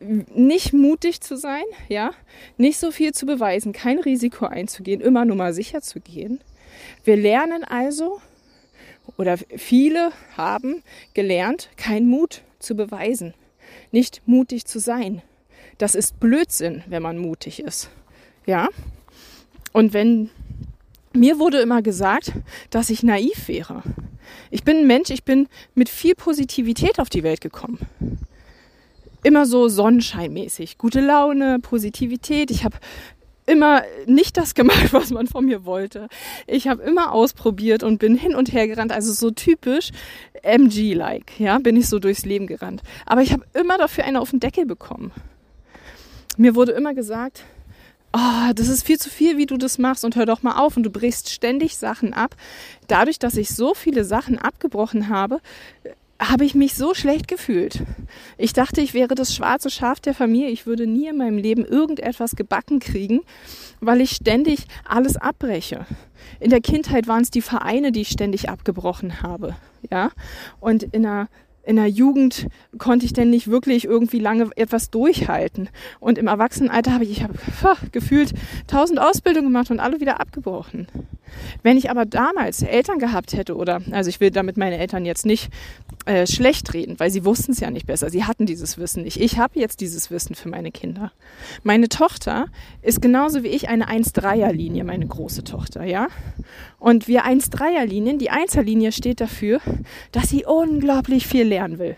nicht 0.00 0.72
mutig 0.72 1.20
zu 1.20 1.36
sein, 1.36 1.62
ja, 1.88 2.10
nicht 2.56 2.78
so 2.78 2.90
viel 2.90 3.12
zu 3.12 3.24
beweisen, 3.26 3.72
kein 3.72 4.00
Risiko 4.00 4.46
einzugehen, 4.46 5.00
immer 5.00 5.24
nur 5.24 5.36
mal 5.36 5.54
sicher 5.54 5.80
zu 5.80 6.00
gehen. 6.00 6.40
Wir 7.04 7.16
lernen 7.16 7.62
also, 7.62 8.20
oder 9.16 9.36
viele 9.38 10.12
haben 10.36 10.82
gelernt, 11.14 11.70
keinen 11.76 12.08
Mut 12.08 12.42
zu 12.58 12.74
beweisen, 12.74 13.34
nicht 13.90 14.22
mutig 14.26 14.66
zu 14.66 14.78
sein. 14.78 15.22
Das 15.78 15.94
ist 15.94 16.20
Blödsinn, 16.20 16.82
wenn 16.86 17.02
man 17.02 17.18
mutig 17.18 17.60
ist. 17.60 17.90
Ja? 18.46 18.68
Und 19.72 19.92
wenn 19.92 20.30
mir 21.14 21.38
wurde 21.38 21.60
immer 21.60 21.82
gesagt, 21.82 22.32
dass 22.70 22.90
ich 22.90 23.02
naiv 23.02 23.48
wäre. 23.48 23.82
Ich 24.50 24.64
bin 24.64 24.78
ein 24.78 24.86
Mensch, 24.86 25.10
ich 25.10 25.24
bin 25.24 25.48
mit 25.74 25.88
viel 25.88 26.14
Positivität 26.14 26.98
auf 26.98 27.10
die 27.10 27.22
Welt 27.22 27.40
gekommen. 27.40 27.78
Immer 29.22 29.46
so 29.46 29.68
sonnenscheinmäßig, 29.68 30.78
gute 30.78 31.00
Laune, 31.00 31.58
Positivität. 31.60 32.50
Ich 32.50 32.64
habe 32.64 32.76
immer 33.52 33.82
nicht 34.06 34.36
das 34.36 34.54
gemacht, 34.54 34.92
was 34.92 35.10
man 35.10 35.26
von 35.26 35.44
mir 35.44 35.64
wollte. 35.64 36.08
Ich 36.46 36.68
habe 36.68 36.82
immer 36.82 37.12
ausprobiert 37.12 37.82
und 37.82 37.98
bin 37.98 38.16
hin 38.16 38.34
und 38.34 38.52
her 38.52 38.66
gerannt, 38.66 38.92
also 38.92 39.12
so 39.12 39.30
typisch 39.30 39.90
MG-like, 40.42 41.38
ja, 41.38 41.58
bin 41.58 41.76
ich 41.76 41.88
so 41.88 41.98
durchs 41.98 42.24
Leben 42.24 42.46
gerannt. 42.46 42.82
Aber 43.06 43.22
ich 43.22 43.32
habe 43.32 43.44
immer 43.52 43.78
dafür 43.78 44.04
eine 44.04 44.20
auf 44.20 44.30
den 44.30 44.40
Deckel 44.40 44.66
bekommen. 44.66 45.12
Mir 46.36 46.54
wurde 46.54 46.72
immer 46.72 46.94
gesagt, 46.94 47.44
oh, 48.12 48.52
das 48.54 48.68
ist 48.68 48.84
viel 48.84 48.98
zu 48.98 49.10
viel, 49.10 49.36
wie 49.36 49.46
du 49.46 49.56
das 49.56 49.78
machst 49.78 50.04
und 50.04 50.16
hör 50.16 50.26
doch 50.26 50.42
mal 50.42 50.58
auf 50.58 50.76
und 50.76 50.82
du 50.82 50.90
brichst 50.90 51.30
ständig 51.30 51.76
Sachen 51.76 52.14
ab. 52.14 52.36
Dadurch, 52.88 53.18
dass 53.18 53.36
ich 53.36 53.50
so 53.50 53.74
viele 53.74 54.04
Sachen 54.04 54.38
abgebrochen 54.38 55.08
habe, 55.08 55.40
habe 56.30 56.44
ich 56.44 56.54
mich 56.54 56.74
so 56.74 56.94
schlecht 56.94 57.28
gefühlt. 57.28 57.82
Ich 58.38 58.52
dachte, 58.52 58.80
ich 58.80 58.94
wäre 58.94 59.14
das 59.14 59.34
schwarze 59.34 59.70
Schaf 59.70 60.00
der 60.00 60.14
Familie. 60.14 60.48
Ich 60.48 60.66
würde 60.66 60.86
nie 60.86 61.08
in 61.08 61.16
meinem 61.16 61.38
Leben 61.38 61.64
irgendetwas 61.64 62.36
gebacken 62.36 62.80
kriegen, 62.80 63.20
weil 63.80 64.00
ich 64.00 64.12
ständig 64.12 64.66
alles 64.84 65.16
abbreche. 65.16 65.86
In 66.40 66.50
der 66.50 66.60
Kindheit 66.60 67.08
waren 67.08 67.22
es 67.22 67.30
die 67.30 67.42
Vereine, 67.42 67.92
die 67.92 68.02
ich 68.02 68.10
ständig 68.10 68.48
abgebrochen 68.48 69.22
habe. 69.22 69.56
Ja, 69.90 70.10
und 70.60 70.84
in 70.84 71.02
der 71.02 71.28
in 71.64 71.76
der 71.76 71.88
Jugend 71.88 72.48
konnte 72.78 73.06
ich 73.06 73.12
denn 73.12 73.30
nicht 73.30 73.48
wirklich 73.48 73.84
irgendwie 73.84 74.18
lange 74.18 74.50
etwas 74.56 74.90
durchhalten. 74.90 75.68
Und 76.00 76.18
im 76.18 76.26
Erwachsenenalter 76.26 76.92
habe 76.92 77.04
ich, 77.04 77.10
ich 77.12 77.22
habe 77.22 77.36
gefühlt 77.92 78.32
tausend 78.66 79.00
Ausbildungen 79.00 79.48
gemacht 79.48 79.70
und 79.70 79.80
alle 79.80 80.00
wieder 80.00 80.20
abgebrochen. 80.20 80.88
Wenn 81.62 81.76
ich 81.76 81.90
aber 81.90 82.04
damals 82.04 82.62
Eltern 82.62 82.98
gehabt 82.98 83.32
hätte 83.32 83.56
oder, 83.56 83.80
also 83.90 84.10
ich 84.10 84.20
will 84.20 84.30
damit 84.30 84.56
meine 84.56 84.78
Eltern 84.78 85.04
jetzt 85.04 85.24
nicht 85.24 85.50
äh, 86.04 86.26
schlecht 86.26 86.74
reden, 86.74 86.98
weil 86.98 87.10
sie 87.10 87.24
wussten 87.24 87.52
es 87.52 87.60
ja 87.60 87.70
nicht 87.70 87.86
besser. 87.86 88.10
Sie 88.10 88.24
hatten 88.24 88.46
dieses 88.46 88.78
Wissen 88.78 89.02
nicht. 89.04 89.20
Ich 89.20 89.38
habe 89.38 89.58
jetzt 89.58 89.80
dieses 89.80 90.10
Wissen 90.10 90.34
für 90.34 90.48
meine 90.48 90.72
Kinder. 90.72 91.12
Meine 91.62 91.88
Tochter 91.88 92.46
ist 92.82 93.00
genauso 93.00 93.42
wie 93.42 93.48
ich 93.48 93.68
eine 93.68 93.88
1-3er-Linie, 93.88 94.84
meine 94.84 95.06
große 95.06 95.44
Tochter, 95.44 95.84
ja. 95.84 96.08
Und 96.78 97.08
wir 97.08 97.24
1-3er-Linien, 97.24 98.18
die 98.18 98.30
1er-Linie 98.30 98.92
steht 98.92 99.20
dafür, 99.20 99.60
dass 100.10 100.28
sie 100.28 100.44
unglaublich 100.44 101.26
viel 101.26 101.46
lernen 101.52 101.78
will 101.78 101.96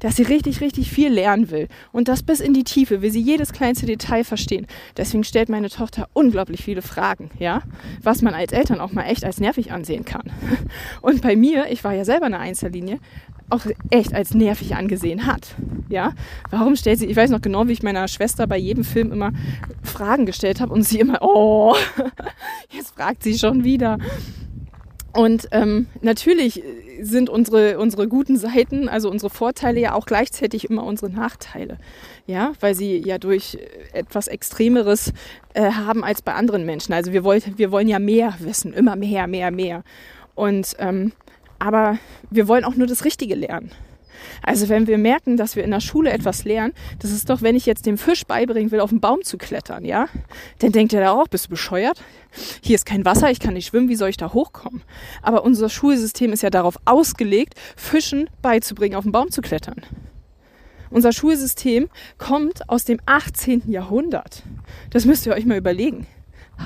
dass 0.00 0.16
sie 0.16 0.22
richtig, 0.22 0.60
richtig 0.60 0.90
viel 0.90 1.12
lernen 1.12 1.50
will. 1.50 1.68
Und 1.92 2.08
das 2.08 2.22
bis 2.22 2.40
in 2.40 2.54
die 2.54 2.64
Tiefe, 2.64 3.02
will 3.02 3.10
sie 3.10 3.20
jedes 3.20 3.52
kleinste 3.52 3.86
Detail 3.86 4.24
verstehen. 4.24 4.66
Deswegen 4.96 5.24
stellt 5.24 5.48
meine 5.48 5.70
Tochter 5.70 6.08
unglaublich 6.12 6.62
viele 6.62 6.82
Fragen, 6.82 7.30
ja, 7.38 7.62
was 8.02 8.22
man 8.22 8.34
als 8.34 8.52
Eltern 8.52 8.80
auch 8.80 8.92
mal 8.92 9.04
echt 9.04 9.24
als 9.24 9.40
nervig 9.40 9.72
ansehen 9.72 10.04
kann. 10.04 10.30
Und 11.02 11.22
bei 11.22 11.36
mir, 11.36 11.70
ich 11.70 11.84
war 11.84 11.94
ja 11.94 12.04
selber 12.04 12.26
eine 12.26 12.38
Einzellinie, 12.38 12.98
auch 13.50 13.64
echt 13.90 14.14
als 14.14 14.34
nervig 14.34 14.76
angesehen 14.76 15.26
hat. 15.26 15.54
Ja, 15.88 16.12
warum 16.50 16.76
stellt 16.76 16.98
sie, 16.98 17.06
ich 17.06 17.16
weiß 17.16 17.30
noch 17.30 17.40
genau, 17.40 17.66
wie 17.66 17.72
ich 17.72 17.82
meiner 17.82 18.06
Schwester 18.06 18.46
bei 18.46 18.58
jedem 18.58 18.84
Film 18.84 19.10
immer 19.10 19.32
Fragen 19.82 20.26
gestellt 20.26 20.60
habe 20.60 20.74
und 20.74 20.82
sie 20.82 21.00
immer, 21.00 21.18
oh, 21.22 21.74
jetzt 22.70 22.94
fragt 22.94 23.22
sie 23.22 23.38
schon 23.38 23.64
wieder. 23.64 23.98
Und 25.18 25.48
ähm, 25.50 25.88
natürlich 26.00 26.62
sind 27.00 27.28
unsere, 27.28 27.80
unsere 27.80 28.06
guten 28.06 28.36
Seiten, 28.36 28.88
also 28.88 29.10
unsere 29.10 29.30
Vorteile 29.30 29.80
ja 29.80 29.94
auch 29.94 30.06
gleichzeitig 30.06 30.70
immer 30.70 30.84
unsere 30.84 31.10
Nachteile. 31.10 31.78
Ja, 32.28 32.52
weil 32.60 32.76
sie 32.76 33.04
ja 33.04 33.18
durch 33.18 33.58
etwas 33.92 34.28
Extremeres 34.28 35.12
äh, 35.54 35.72
haben 35.72 36.04
als 36.04 36.22
bei 36.22 36.34
anderen 36.34 36.64
Menschen. 36.64 36.92
Also 36.92 37.12
wir, 37.12 37.24
wollt, 37.24 37.58
wir 37.58 37.72
wollen 37.72 37.88
ja 37.88 37.98
mehr 37.98 38.32
wissen, 38.38 38.72
immer 38.72 38.94
mehr, 38.94 39.26
mehr, 39.26 39.50
mehr. 39.50 39.82
Und 40.36 40.76
ähm, 40.78 41.10
aber 41.58 41.98
wir 42.30 42.46
wollen 42.46 42.62
auch 42.62 42.76
nur 42.76 42.86
das 42.86 43.04
Richtige 43.04 43.34
lernen. 43.34 43.72
Also 44.42 44.68
wenn 44.68 44.86
wir 44.86 44.98
merken, 44.98 45.36
dass 45.36 45.56
wir 45.56 45.64
in 45.64 45.70
der 45.70 45.80
Schule 45.80 46.10
etwas 46.10 46.44
lernen, 46.44 46.74
das 46.98 47.10
ist 47.10 47.30
doch, 47.30 47.42
wenn 47.42 47.56
ich 47.56 47.66
jetzt 47.66 47.86
dem 47.86 47.98
Fisch 47.98 48.24
beibringen 48.24 48.70
will, 48.70 48.80
auf 48.80 48.90
den 48.90 49.00
Baum 49.00 49.22
zu 49.22 49.38
klettern, 49.38 49.84
ja? 49.84 50.06
Dann 50.58 50.72
denkt 50.72 50.92
er 50.92 51.00
da 51.00 51.12
auch, 51.12 51.28
bist 51.28 51.46
du 51.46 51.50
bescheuert? 51.50 52.02
Hier 52.62 52.74
ist 52.74 52.86
kein 52.86 53.04
Wasser, 53.04 53.30
ich 53.30 53.40
kann 53.40 53.54
nicht 53.54 53.66
schwimmen, 53.66 53.88
wie 53.88 53.96
soll 53.96 54.10
ich 54.10 54.16
da 54.16 54.32
hochkommen? 54.32 54.82
Aber 55.22 55.44
unser 55.44 55.68
Schulsystem 55.68 56.32
ist 56.32 56.42
ja 56.42 56.50
darauf 56.50 56.78
ausgelegt, 56.84 57.54
Fischen 57.76 58.28
beizubringen, 58.42 58.96
auf 58.96 59.04
den 59.04 59.12
Baum 59.12 59.30
zu 59.30 59.42
klettern. 59.42 59.82
Unser 60.90 61.12
Schulsystem 61.12 61.88
kommt 62.16 62.68
aus 62.68 62.84
dem 62.84 62.98
18. 63.06 63.70
Jahrhundert. 63.70 64.42
Das 64.90 65.04
müsst 65.04 65.26
ihr 65.26 65.32
euch 65.32 65.44
mal 65.44 65.58
überlegen. 65.58 66.06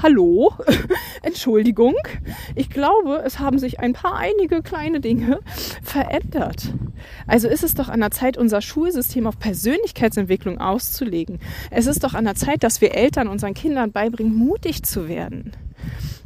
Hallo, 0.00 0.52
Entschuldigung. 1.22 1.94
Ich 2.56 2.70
glaube, 2.70 3.22
es 3.24 3.38
haben 3.38 3.58
sich 3.58 3.78
ein 3.78 3.92
paar 3.92 4.16
einige 4.16 4.62
kleine 4.62 5.00
Dinge 5.00 5.40
verändert. 5.82 6.72
Also 7.26 7.46
ist 7.46 7.62
es 7.62 7.74
doch 7.74 7.88
an 7.88 8.00
der 8.00 8.10
Zeit, 8.10 8.36
unser 8.36 8.62
Schulsystem 8.62 9.26
auf 9.26 9.38
Persönlichkeitsentwicklung 9.38 10.58
auszulegen. 10.58 11.40
Es 11.70 11.86
ist 11.86 12.02
doch 12.02 12.14
an 12.14 12.24
der 12.24 12.34
Zeit, 12.34 12.64
dass 12.64 12.80
wir 12.80 12.94
Eltern 12.94 13.28
unseren 13.28 13.54
Kindern 13.54 13.92
beibringen, 13.92 14.34
mutig 14.34 14.82
zu 14.82 15.08
werden. 15.08 15.52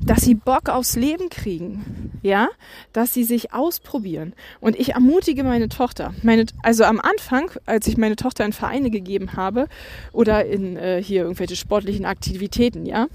Dass 0.01 0.23
sie 0.23 0.35
Bock 0.35 0.69
aufs 0.69 0.97
Leben 0.97 1.29
kriegen. 1.29 2.13
Ja, 2.23 2.49
dass 2.93 3.13
sie 3.13 3.25
sich 3.25 3.53
ausprobieren. 3.53 4.33
Und 4.61 4.79
ich 4.79 4.91
ermutige 4.91 5.45
meine 5.45 5.69
Tochter. 5.69 6.15
Meine, 6.23 6.47
also 6.63 6.85
am 6.85 7.01
Anfang, 7.01 7.51
als 7.67 7.87
ich 7.89 7.97
meine 7.97 8.17
Tochter 8.17 8.45
in 8.45 8.53
Vereine 8.53 8.91
gegeben 8.91 9.35
habe 9.35 9.69
oder 10.13 10.47
in 10.47 10.77
äh, 10.77 11.03
hier 11.03 11.23
irgendwelche 11.23 11.57
sportlichen 11.57 12.05
Aktivitäten, 12.05 12.87
ja, 12.87 13.09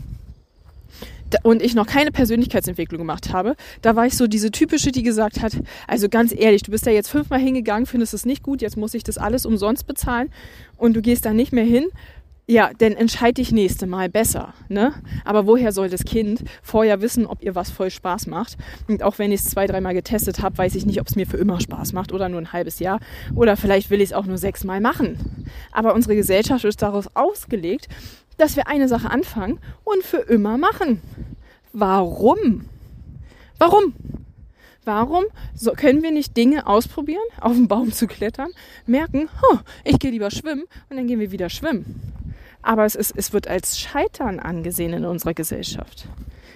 und 1.44 1.62
ich 1.62 1.76
noch 1.76 1.88
keine 1.88 2.12
Persönlichkeitsentwicklung 2.12 3.00
gemacht 3.00 3.34
habe, 3.34 3.56
da 3.82 3.96
war 3.96 4.06
ich 4.06 4.18
so 4.18 4.28
diese 4.28 4.52
typische, 4.52 4.92
die 4.92 5.04
gesagt 5.04 5.42
hat, 5.42 5.58
also 5.88 6.10
ganz 6.10 6.34
ehrlich, 6.36 6.64
du 6.64 6.72
bist 6.72 6.86
da 6.86 6.92
jetzt 6.92 7.10
fünfmal 7.10 7.40
hingegangen, 7.40 7.86
findest 7.86 8.14
es 8.14 8.26
nicht 8.26 8.44
gut, 8.44 8.62
jetzt 8.62 8.78
muss 8.78 8.94
ich 8.94 9.04
das 9.04 9.18
alles 9.18 9.46
umsonst 9.46 9.88
bezahlen 9.88 10.30
und 10.78 10.96
du 10.96 11.02
gehst 11.02 11.26
da 11.26 11.34
nicht 11.34 11.54
mehr 11.54 11.66
hin. 11.66 11.86
Ja, 12.48 12.72
denn 12.74 12.98
entscheid 12.98 13.38
dich 13.38 13.54
nächste 13.54 13.88
Mal 13.88 14.10
besser, 14.10 14.54
ne? 14.68 14.94
Aber 15.24 15.46
woher 15.46 15.72
soll 15.72 15.90
das 15.90 16.04
Kind 16.04 16.44
vorher 16.62 17.00
wissen, 17.00 17.26
ob 17.26 17.42
ihr 17.44 17.56
was 17.56 17.70
voll 17.70 17.90
Spaß 17.90 18.28
macht? 18.28 18.58
Und 18.90 19.04
auch 19.04 19.20
wenn 19.20 19.32
ich 19.32 19.40
es 19.40 19.46
zwei, 19.46 19.68
dreimal 19.68 19.94
getestet 19.94 20.42
habe, 20.42 20.58
weiß 20.58 20.76
ich 20.76 20.86
nicht, 20.86 21.00
ob 21.00 21.08
es 21.08 21.16
mir 21.16 21.26
für 21.26 21.38
immer 21.38 21.62
Spaß 21.62 21.94
macht 21.94 22.12
oder 22.12 22.28
nur 22.28 22.42
ein 22.42 22.52
halbes 22.52 22.80
Jahr. 22.80 23.00
Oder 23.36 23.56
vielleicht 23.56 23.90
will 23.90 24.02
ich 24.02 24.10
es 24.10 24.14
auch 24.14 24.26
nur 24.26 24.38
sechsmal 24.38 24.82
machen. 24.82 25.46
Aber 25.72 25.94
unsere 25.94 26.16
Gesellschaft 26.16 26.66
ist 26.66 26.82
daraus 26.82 27.08
ausgelegt, 27.16 27.88
dass 28.42 28.56
wir 28.56 28.68
eine 28.68 28.88
Sache 28.88 29.10
anfangen 29.10 29.60
und 29.84 30.04
für 30.04 30.18
immer 30.18 30.58
machen. 30.58 31.02
Warum? 31.74 32.66
Warum? 33.60 33.94
Warum 34.84 35.26
so, 35.54 35.74
können 35.74 36.02
wir 36.02 36.12
nicht 36.12 36.36
Dinge 36.36 36.66
ausprobieren, 36.66 37.22
auf 37.40 37.54
den 37.54 37.68
Baum 37.68 37.92
zu 37.92 38.08
klettern, 38.08 38.50
merken, 38.88 39.30
huh, 39.42 39.60
ich 39.84 40.00
gehe 40.00 40.10
lieber 40.10 40.32
schwimmen 40.32 40.64
und 40.90 40.98
dann 40.98 41.06
gehen 41.06 41.20
wir 41.20 41.32
wieder 41.32 41.52
schwimmen? 41.52 42.02
Aber 42.64 42.86
es, 42.86 42.96
ist, 42.96 43.14
es 43.16 43.32
wird 43.32 43.48
als 43.48 43.80
Scheitern 43.80 44.40
angesehen 44.40 44.94
in 44.94 45.06
unserer 45.06 45.36
Gesellschaft. 45.36 46.08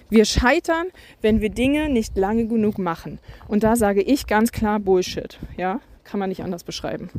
Wir 0.10 0.26
scheitern, 0.26 0.88
wenn 1.22 1.40
wir 1.40 1.50
Dinge 1.50 1.90
nicht 1.90 2.18
lange 2.18 2.48
genug 2.48 2.80
machen. 2.80 3.20
Und 3.48 3.64
da 3.64 3.76
sage 3.76 4.02
ich 4.02 4.26
ganz 4.26 4.52
klar 4.52 4.80
Bullshit. 4.80 5.40
Ja, 5.56 5.82
kann 6.06 6.20
man 6.20 6.30
nicht 6.30 6.44
anders 6.44 6.64
beschreiben. 6.64 7.10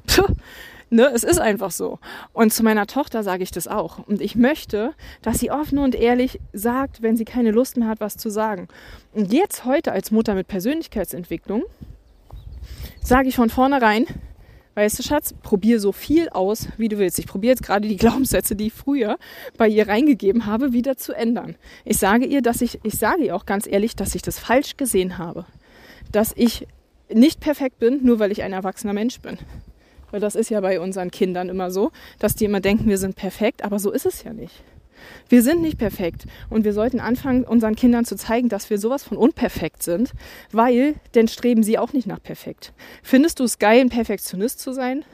ne, 0.90 1.10
es 1.14 1.24
ist 1.24 1.38
einfach 1.38 1.70
so. 1.70 1.98
Und 2.32 2.52
zu 2.52 2.62
meiner 2.62 2.86
Tochter 2.86 3.22
sage 3.22 3.42
ich 3.42 3.50
das 3.50 3.68
auch. 3.68 3.98
Und 4.06 4.22
ich 4.22 4.36
möchte, 4.36 4.94
dass 5.22 5.38
sie 5.38 5.50
offen 5.50 5.78
und 5.78 5.94
ehrlich 5.94 6.40
sagt, 6.52 7.02
wenn 7.02 7.16
sie 7.16 7.24
keine 7.24 7.50
Lust 7.50 7.76
mehr 7.76 7.88
hat, 7.88 8.00
was 8.00 8.16
zu 8.16 8.30
sagen. 8.30 8.68
Und 9.12 9.32
jetzt 9.32 9.64
heute 9.64 9.92
als 9.92 10.10
Mutter 10.10 10.34
mit 10.34 10.48
Persönlichkeitsentwicklung 10.48 11.64
sage 13.02 13.28
ich 13.28 13.36
von 13.36 13.50
vornherein, 13.50 14.06
Weißt 14.76 14.98
du, 14.98 15.02
Schatz, 15.02 15.32
probier 15.42 15.80
so 15.80 15.90
viel 15.90 16.28
aus, 16.28 16.68
wie 16.76 16.90
du 16.90 16.98
willst. 16.98 17.18
Ich 17.18 17.26
probiere 17.26 17.52
jetzt 17.52 17.62
gerade 17.62 17.88
die 17.88 17.96
Glaubenssätze, 17.96 18.54
die 18.54 18.66
ich 18.66 18.74
früher 18.74 19.16
bei 19.56 19.68
ihr 19.68 19.88
reingegeben 19.88 20.44
habe, 20.44 20.74
wieder 20.74 20.98
zu 20.98 21.14
ändern. 21.14 21.56
Ich 21.86 21.96
sage 21.96 22.26
ihr, 22.26 22.42
dass 22.42 22.60
ich, 22.60 22.78
ich 22.82 22.98
sage 22.98 23.24
ihr 23.24 23.34
auch 23.34 23.46
ganz 23.46 23.66
ehrlich, 23.66 23.96
dass 23.96 24.14
ich 24.14 24.20
das 24.20 24.38
falsch 24.38 24.76
gesehen 24.76 25.16
habe. 25.16 25.46
Dass 26.12 26.34
ich 26.36 26.66
nicht 27.12 27.40
perfekt 27.40 27.78
bin, 27.78 28.04
nur 28.04 28.18
weil 28.18 28.32
ich 28.32 28.42
ein 28.42 28.52
erwachsener 28.52 28.92
Mensch 28.92 29.20
bin. 29.20 29.38
Weil 30.10 30.20
das 30.20 30.34
ist 30.34 30.50
ja 30.50 30.60
bei 30.60 30.80
unseren 30.80 31.10
Kindern 31.10 31.48
immer 31.48 31.70
so, 31.70 31.90
dass 32.18 32.34
die 32.34 32.44
immer 32.44 32.60
denken, 32.60 32.88
wir 32.88 32.98
sind 32.98 33.16
perfekt, 33.16 33.64
aber 33.64 33.78
so 33.78 33.90
ist 33.90 34.06
es 34.06 34.22
ja 34.22 34.32
nicht. 34.32 34.62
Wir 35.28 35.42
sind 35.42 35.60
nicht 35.60 35.78
perfekt 35.78 36.24
und 36.50 36.64
wir 36.64 36.72
sollten 36.72 37.00
anfangen, 37.00 37.44
unseren 37.44 37.76
Kindern 37.76 38.04
zu 38.04 38.16
zeigen, 38.16 38.48
dass 38.48 38.70
wir 38.70 38.78
sowas 38.78 39.04
von 39.04 39.16
unperfekt 39.16 39.82
sind, 39.82 40.12
weil 40.52 40.94
denn 41.14 41.28
streben 41.28 41.62
sie 41.62 41.78
auch 41.78 41.92
nicht 41.92 42.06
nach 42.06 42.22
perfekt. 42.22 42.72
Findest 43.02 43.40
du 43.40 43.44
es 43.44 43.58
geil, 43.58 43.80
ein 43.80 43.88
Perfektionist 43.88 44.60
zu 44.60 44.72
sein? 44.72 45.04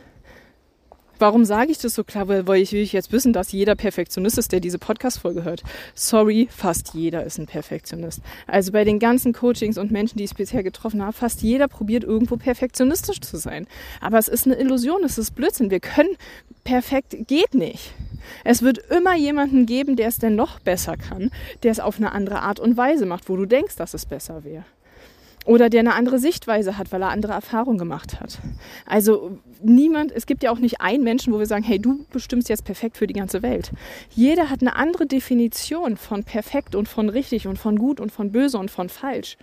Warum 1.22 1.44
sage 1.44 1.70
ich 1.70 1.78
das 1.78 1.94
so 1.94 2.02
klar? 2.02 2.26
Weil 2.26 2.60
ich 2.60 2.72
will 2.72 2.82
jetzt 2.82 3.12
wissen, 3.12 3.32
dass 3.32 3.52
jeder 3.52 3.76
Perfektionist 3.76 4.38
ist, 4.38 4.50
der 4.50 4.58
diese 4.58 4.80
Podcast-Folge 4.80 5.44
hört. 5.44 5.62
Sorry, 5.94 6.48
fast 6.50 6.94
jeder 6.94 7.22
ist 7.22 7.38
ein 7.38 7.46
Perfektionist. 7.46 8.20
Also 8.48 8.72
bei 8.72 8.82
den 8.82 8.98
ganzen 8.98 9.32
Coachings 9.32 9.78
und 9.78 9.92
Menschen, 9.92 10.18
die 10.18 10.24
ich 10.24 10.34
bisher 10.34 10.64
getroffen 10.64 11.00
habe, 11.00 11.12
fast 11.12 11.40
jeder 11.42 11.68
probiert 11.68 12.02
irgendwo 12.02 12.36
perfektionistisch 12.38 13.20
zu 13.20 13.36
sein. 13.36 13.68
Aber 14.00 14.18
es 14.18 14.26
ist 14.26 14.46
eine 14.46 14.56
Illusion, 14.56 15.04
es 15.04 15.16
ist 15.16 15.36
Blödsinn. 15.36 15.70
Wir 15.70 15.78
können 15.78 16.16
perfekt, 16.64 17.16
geht 17.28 17.54
nicht. 17.54 17.92
Es 18.42 18.62
wird 18.62 18.78
immer 18.90 19.14
jemanden 19.14 19.64
geben, 19.64 19.94
der 19.94 20.08
es 20.08 20.18
denn 20.18 20.34
noch 20.34 20.58
besser 20.58 20.96
kann, 20.96 21.30
der 21.62 21.70
es 21.70 21.78
auf 21.78 21.98
eine 21.98 22.10
andere 22.10 22.40
Art 22.40 22.58
und 22.58 22.76
Weise 22.76 23.06
macht, 23.06 23.28
wo 23.28 23.36
du 23.36 23.46
denkst, 23.46 23.76
dass 23.76 23.94
es 23.94 24.06
besser 24.06 24.42
wäre. 24.42 24.64
Oder 25.44 25.70
der 25.70 25.80
eine 25.80 25.94
andere 25.94 26.18
Sichtweise 26.18 26.78
hat, 26.78 26.92
weil 26.92 27.02
er 27.02 27.08
andere 27.08 27.32
Erfahrungen 27.32 27.78
gemacht 27.78 28.20
hat. 28.20 28.38
Also 28.86 29.38
niemand, 29.60 30.12
es 30.12 30.26
gibt 30.26 30.44
ja 30.44 30.52
auch 30.52 30.58
nicht 30.58 30.80
einen 30.80 31.02
Menschen, 31.02 31.32
wo 31.32 31.38
wir 31.38 31.46
sagen, 31.46 31.64
hey, 31.64 31.80
du 31.80 32.04
bestimmst 32.12 32.48
jetzt 32.48 32.64
perfekt 32.64 32.96
für 32.96 33.08
die 33.08 33.14
ganze 33.14 33.42
Welt. 33.42 33.72
Jeder 34.10 34.50
hat 34.50 34.60
eine 34.60 34.76
andere 34.76 35.06
Definition 35.06 35.96
von 35.96 36.22
perfekt 36.22 36.74
und 36.76 36.88
von 36.88 37.08
richtig 37.08 37.48
und 37.48 37.58
von 37.58 37.76
gut 37.76 37.98
und 37.98 38.12
von 38.12 38.30
böse 38.30 38.58
und 38.58 38.70
von 38.70 38.88
falsch. 38.88 39.36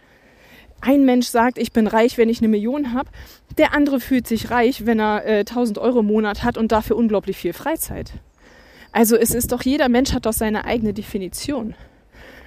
Ein 0.81 1.03
Mensch 1.03 1.27
sagt, 1.27 1.57
ich 1.57 1.73
bin 1.73 1.87
reich, 1.87 2.17
wenn 2.17 2.29
ich 2.29 2.39
eine 2.39 2.47
Million 2.47 2.93
habe. 2.93 3.09
Der 3.57 3.73
andere 3.73 3.99
fühlt 3.99 4.27
sich 4.27 4.49
reich, 4.49 4.85
wenn 4.85 4.99
er 4.99 5.25
äh, 5.25 5.39
1000 5.39 5.77
Euro 5.77 5.99
im 5.99 6.07
Monat 6.07 6.43
hat 6.43 6.57
und 6.57 6.71
dafür 6.71 6.95
unglaublich 6.95 7.35
viel 7.35 7.51
Freizeit. 7.51 8.13
Also 8.93 9.17
es 9.17 9.31
ist 9.31 9.51
doch, 9.51 9.61
jeder 9.63 9.89
Mensch 9.89 10.13
hat 10.13 10.25
doch 10.25 10.33
seine 10.33 10.63
eigene 10.63 10.93
Definition. 10.93 11.75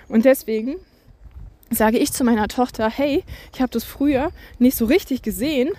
Und 0.08 0.24
deswegen 0.24 0.76
sage 1.74 1.98
ich 1.98 2.12
zu 2.12 2.24
meiner 2.24 2.48
Tochter, 2.48 2.90
hey, 2.90 3.24
ich 3.52 3.60
habe 3.60 3.70
das 3.70 3.84
früher 3.84 4.30
nicht 4.58 4.76
so 4.76 4.84
richtig 4.86 5.22
gesehen 5.22 5.70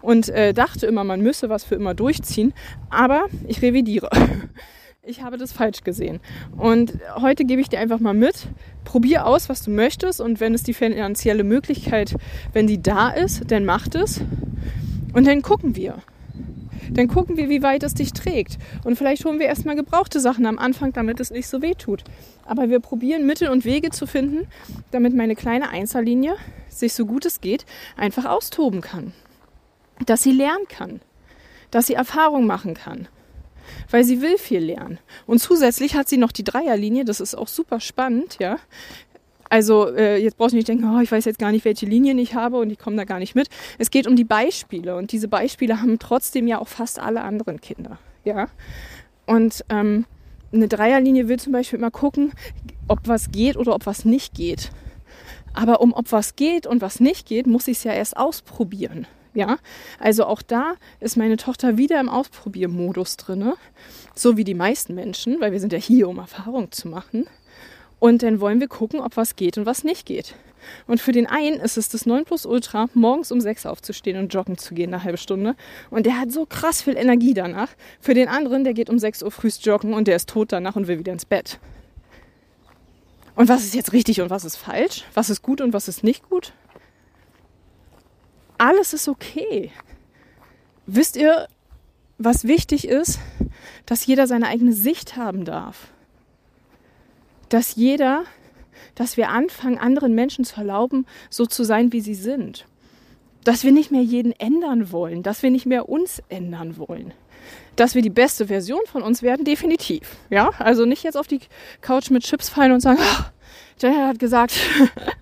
und 0.00 0.28
äh, 0.28 0.52
dachte 0.52 0.86
immer, 0.86 1.04
man 1.04 1.20
müsse 1.20 1.48
was 1.48 1.64
für 1.64 1.74
immer 1.74 1.94
durchziehen, 1.94 2.52
aber 2.90 3.26
ich 3.46 3.62
revidiere. 3.62 4.10
Ich 5.04 5.20
habe 5.20 5.36
das 5.36 5.50
falsch 5.50 5.82
gesehen. 5.82 6.20
Und 6.56 6.96
heute 7.16 7.44
gebe 7.44 7.60
ich 7.60 7.68
dir 7.68 7.80
einfach 7.80 7.98
mal 7.98 8.14
mit, 8.14 8.46
probier 8.84 9.26
aus, 9.26 9.48
was 9.48 9.64
du 9.64 9.72
möchtest 9.72 10.20
und 10.20 10.38
wenn 10.38 10.54
es 10.54 10.62
die 10.62 10.74
finanzielle 10.74 11.42
Möglichkeit, 11.42 12.14
wenn 12.52 12.68
die 12.68 12.80
da 12.80 13.10
ist, 13.10 13.50
dann 13.50 13.64
mach 13.64 13.88
es 13.94 14.20
und 15.12 15.26
dann 15.26 15.42
gucken 15.42 15.74
wir 15.74 15.96
dann 16.90 17.08
gucken 17.08 17.36
wir, 17.36 17.48
wie 17.48 17.62
weit 17.62 17.82
es 17.82 17.94
dich 17.94 18.12
trägt. 18.12 18.58
Und 18.84 18.96
vielleicht 18.96 19.24
holen 19.24 19.38
wir 19.38 19.46
erstmal 19.46 19.76
gebrauchte 19.76 20.20
Sachen 20.20 20.46
am 20.46 20.58
Anfang, 20.58 20.92
damit 20.92 21.20
es 21.20 21.30
nicht 21.30 21.48
so 21.48 21.62
weh 21.62 21.74
tut. 21.74 22.04
Aber 22.44 22.68
wir 22.68 22.80
probieren 22.80 23.26
Mittel 23.26 23.48
und 23.48 23.64
Wege 23.64 23.90
zu 23.90 24.06
finden, 24.06 24.48
damit 24.90 25.14
meine 25.14 25.36
kleine 25.36 25.70
Einzellinie 25.70 26.36
sich 26.68 26.94
so 26.94 27.06
gut 27.06 27.26
es 27.26 27.40
geht 27.40 27.64
einfach 27.96 28.24
austoben 28.24 28.80
kann. 28.80 29.12
Dass 30.06 30.22
sie 30.22 30.32
lernen 30.32 30.66
kann. 30.68 31.00
Dass 31.70 31.86
sie 31.86 31.94
Erfahrung 31.94 32.46
machen 32.46 32.74
kann. 32.74 33.08
Weil 33.90 34.04
sie 34.04 34.20
will 34.20 34.38
viel 34.38 34.60
lernen. 34.60 34.98
Und 35.26 35.38
zusätzlich 35.38 35.94
hat 35.94 36.08
sie 36.08 36.16
noch 36.16 36.32
die 36.32 36.44
Dreierlinie, 36.44 37.04
das 37.04 37.20
ist 37.20 37.34
auch 37.34 37.48
super 37.48 37.80
spannend, 37.80 38.38
ja. 38.40 38.56
Also 39.52 39.94
äh, 39.94 40.16
jetzt 40.16 40.38
brauchst 40.38 40.52
du 40.52 40.56
nicht 40.56 40.68
denken, 40.68 40.88
oh, 40.88 41.00
ich 41.02 41.12
weiß 41.12 41.26
jetzt 41.26 41.38
gar 41.38 41.52
nicht, 41.52 41.66
welche 41.66 41.84
Linien 41.84 42.16
ich 42.16 42.34
habe 42.34 42.56
und 42.56 42.70
ich 42.70 42.78
komme 42.78 42.96
da 42.96 43.04
gar 43.04 43.18
nicht 43.18 43.34
mit. 43.34 43.50
Es 43.76 43.90
geht 43.90 44.06
um 44.06 44.16
die 44.16 44.24
Beispiele 44.24 44.96
und 44.96 45.12
diese 45.12 45.28
Beispiele 45.28 45.82
haben 45.82 45.98
trotzdem 45.98 46.46
ja 46.46 46.58
auch 46.58 46.68
fast 46.68 46.98
alle 46.98 47.20
anderen 47.20 47.60
Kinder. 47.60 47.98
Ja. 48.24 48.48
Und 49.26 49.62
ähm, 49.68 50.06
eine 50.54 50.68
Dreierlinie 50.68 51.28
will 51.28 51.38
zum 51.38 51.52
Beispiel 51.52 51.78
immer 51.78 51.90
gucken, 51.90 52.32
ob 52.88 53.00
was 53.04 53.30
geht 53.30 53.58
oder 53.58 53.74
ob 53.74 53.84
was 53.84 54.06
nicht 54.06 54.32
geht. 54.32 54.70
Aber 55.52 55.82
um 55.82 55.92
ob 55.92 56.12
was 56.12 56.34
geht 56.34 56.66
und 56.66 56.80
was 56.80 56.98
nicht 56.98 57.28
geht, 57.28 57.46
muss 57.46 57.68
ich 57.68 57.76
es 57.76 57.84
ja 57.84 57.92
erst 57.92 58.16
ausprobieren. 58.16 59.06
Ja, 59.34 59.58
also 59.98 60.24
auch 60.24 60.40
da 60.40 60.76
ist 60.98 61.18
meine 61.18 61.36
Tochter 61.36 61.76
wieder 61.76 62.00
im 62.00 62.08
Ausprobiermodus 62.08 63.18
drin, 63.18 63.52
so 64.14 64.38
wie 64.38 64.44
die 64.44 64.54
meisten 64.54 64.94
Menschen, 64.94 65.42
weil 65.42 65.52
wir 65.52 65.60
sind 65.60 65.74
ja 65.74 65.78
hier, 65.78 66.08
um 66.08 66.18
Erfahrung 66.18 66.72
zu 66.72 66.88
machen. 66.88 67.26
Und 68.02 68.24
dann 68.24 68.40
wollen 68.40 68.58
wir 68.58 68.66
gucken, 68.66 68.98
ob 68.98 69.16
was 69.16 69.36
geht 69.36 69.58
und 69.58 69.64
was 69.64 69.84
nicht 69.84 70.06
geht. 70.06 70.34
Und 70.88 71.00
für 71.00 71.12
den 71.12 71.28
einen 71.28 71.60
ist 71.60 71.76
es 71.76 71.88
das 71.88 72.04
9 72.04 72.24
Plus 72.24 72.44
Ultra, 72.44 72.88
morgens 72.94 73.30
um 73.30 73.40
6 73.40 73.64
aufzustehen 73.64 74.18
und 74.18 74.34
joggen 74.34 74.58
zu 74.58 74.74
gehen, 74.74 74.92
eine 74.92 75.04
halbe 75.04 75.18
Stunde. 75.18 75.54
Und 75.88 76.04
der 76.04 76.18
hat 76.18 76.32
so 76.32 76.44
krass 76.44 76.82
viel 76.82 76.96
Energie 76.96 77.32
danach. 77.32 77.68
Für 78.00 78.14
den 78.14 78.26
anderen, 78.26 78.64
der 78.64 78.74
geht 78.74 78.90
um 78.90 78.98
6 78.98 79.22
Uhr 79.22 79.30
frühst 79.30 79.64
joggen 79.64 79.94
und 79.94 80.08
der 80.08 80.16
ist 80.16 80.28
tot 80.28 80.50
danach 80.50 80.74
und 80.74 80.88
will 80.88 80.98
wieder 80.98 81.12
ins 81.12 81.24
Bett. 81.24 81.60
Und 83.36 83.48
was 83.48 83.62
ist 83.62 83.76
jetzt 83.76 83.92
richtig 83.92 84.20
und 84.20 84.30
was 84.30 84.44
ist 84.44 84.56
falsch? 84.56 85.04
Was 85.14 85.30
ist 85.30 85.42
gut 85.42 85.60
und 85.60 85.72
was 85.72 85.86
ist 85.86 86.02
nicht 86.02 86.28
gut? 86.28 86.54
Alles 88.58 88.94
ist 88.94 89.06
okay. 89.06 89.70
Wisst 90.86 91.16
ihr, 91.16 91.46
was 92.18 92.48
wichtig 92.48 92.88
ist? 92.88 93.20
Dass 93.86 94.04
jeder 94.04 94.26
seine 94.26 94.48
eigene 94.48 94.72
Sicht 94.72 95.14
haben 95.16 95.44
darf 95.44 95.91
dass 97.52 97.76
jeder, 97.76 98.24
dass 98.94 99.16
wir 99.16 99.28
anfangen, 99.28 99.78
anderen 99.78 100.14
Menschen 100.14 100.44
zu 100.44 100.56
erlauben, 100.56 101.06
so 101.30 101.46
zu 101.46 101.64
sein, 101.64 101.92
wie 101.92 102.00
sie 102.00 102.14
sind. 102.14 102.66
Dass 103.44 103.64
wir 103.64 103.72
nicht 103.72 103.90
mehr 103.90 104.02
jeden 104.02 104.32
ändern 104.32 104.92
wollen, 104.92 105.22
dass 105.22 105.42
wir 105.42 105.50
nicht 105.50 105.66
mehr 105.66 105.88
uns 105.88 106.22
ändern 106.28 106.78
wollen. 106.78 107.12
Dass 107.76 107.94
wir 107.94 108.02
die 108.02 108.10
beste 108.10 108.46
Version 108.46 108.80
von 108.86 109.02
uns 109.02 109.22
werden, 109.22 109.44
definitiv. 109.44 110.16
Ja, 110.30 110.50
also 110.58 110.84
nicht 110.84 111.02
jetzt 111.02 111.16
auf 111.16 111.26
die 111.26 111.40
Couch 111.80 112.10
mit 112.10 112.22
Chips 112.22 112.48
fallen 112.48 112.72
und 112.72 112.80
sagen, 112.80 113.00
oh, 113.00 113.88
hat 113.88 114.18
gesagt, 114.18 114.54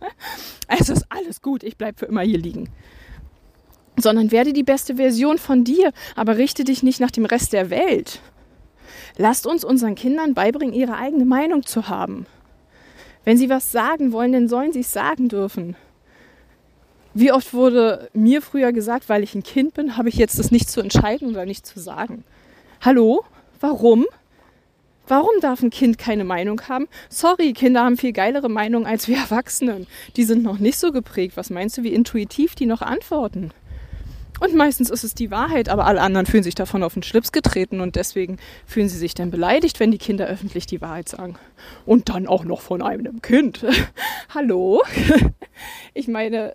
es 0.68 0.88
ist 0.88 1.06
alles 1.08 1.40
gut, 1.40 1.62
ich 1.62 1.76
bleibe 1.76 1.98
für 1.98 2.06
immer 2.06 2.22
hier 2.22 2.38
liegen 2.38 2.68
sondern 3.96 4.30
werde 4.30 4.54
die 4.54 4.62
beste 4.62 4.96
Version 4.96 5.36
von 5.36 5.62
dir, 5.62 5.92
aber 6.16 6.38
richte 6.38 6.64
dich 6.64 6.82
nicht 6.82 7.00
nach 7.00 7.10
dem 7.10 7.26
Rest 7.26 7.52
der 7.52 7.68
Welt. 7.68 8.20
Lasst 9.16 9.46
uns 9.46 9.64
unseren 9.64 9.94
Kindern 9.94 10.34
beibringen, 10.34 10.74
ihre 10.74 10.96
eigene 10.96 11.24
Meinung 11.24 11.64
zu 11.64 11.88
haben. 11.88 12.26
Wenn 13.24 13.36
sie 13.36 13.50
was 13.50 13.70
sagen 13.70 14.12
wollen, 14.12 14.32
dann 14.32 14.48
sollen 14.48 14.72
sie 14.72 14.80
es 14.80 14.92
sagen 14.92 15.28
dürfen. 15.28 15.76
Wie 17.12 17.32
oft 17.32 17.52
wurde 17.52 18.08
mir 18.12 18.40
früher 18.40 18.72
gesagt, 18.72 19.08
weil 19.08 19.22
ich 19.22 19.34
ein 19.34 19.42
Kind 19.42 19.74
bin, 19.74 19.96
habe 19.96 20.08
ich 20.08 20.14
jetzt 20.14 20.38
das 20.38 20.50
nicht 20.50 20.70
zu 20.70 20.80
entscheiden 20.80 21.28
oder 21.28 21.44
nicht 21.44 21.66
zu 21.66 21.80
sagen? 21.80 22.24
Hallo? 22.80 23.24
Warum? 23.58 24.06
Warum 25.08 25.40
darf 25.40 25.60
ein 25.60 25.70
Kind 25.70 25.98
keine 25.98 26.22
Meinung 26.22 26.62
haben? 26.68 26.86
Sorry, 27.08 27.52
Kinder 27.52 27.82
haben 27.82 27.96
viel 27.96 28.12
geilere 28.12 28.48
Meinungen 28.48 28.86
als 28.86 29.08
wir 29.08 29.16
Erwachsenen. 29.16 29.88
Die 30.16 30.22
sind 30.22 30.44
noch 30.44 30.60
nicht 30.60 30.78
so 30.78 30.92
geprägt. 30.92 31.36
Was 31.36 31.50
meinst 31.50 31.76
du, 31.76 31.82
wie 31.82 31.92
intuitiv 31.92 32.54
die 32.54 32.66
noch 32.66 32.80
antworten? 32.80 33.50
Und 34.40 34.54
meistens 34.54 34.88
ist 34.88 35.04
es 35.04 35.14
die 35.14 35.30
Wahrheit, 35.30 35.68
aber 35.68 35.86
alle 35.86 36.00
anderen 36.00 36.24
fühlen 36.24 36.42
sich 36.42 36.54
davon 36.54 36.82
auf 36.82 36.94
den 36.94 37.02
Schlips 37.02 37.30
getreten 37.30 37.80
und 37.80 37.94
deswegen 37.94 38.38
fühlen 38.66 38.88
sie 38.88 38.96
sich 38.96 39.14
dann 39.14 39.30
beleidigt, 39.30 39.78
wenn 39.78 39.92
die 39.92 39.98
Kinder 39.98 40.26
öffentlich 40.26 40.66
die 40.66 40.80
Wahrheit 40.80 41.10
sagen. 41.10 41.36
Und 41.84 42.08
dann 42.08 42.26
auch 42.26 42.44
noch 42.44 42.62
von 42.62 42.80
einem 42.80 43.20
Kind. 43.20 43.64
Hallo? 44.34 44.82
ich 45.94 46.08
meine, 46.08 46.54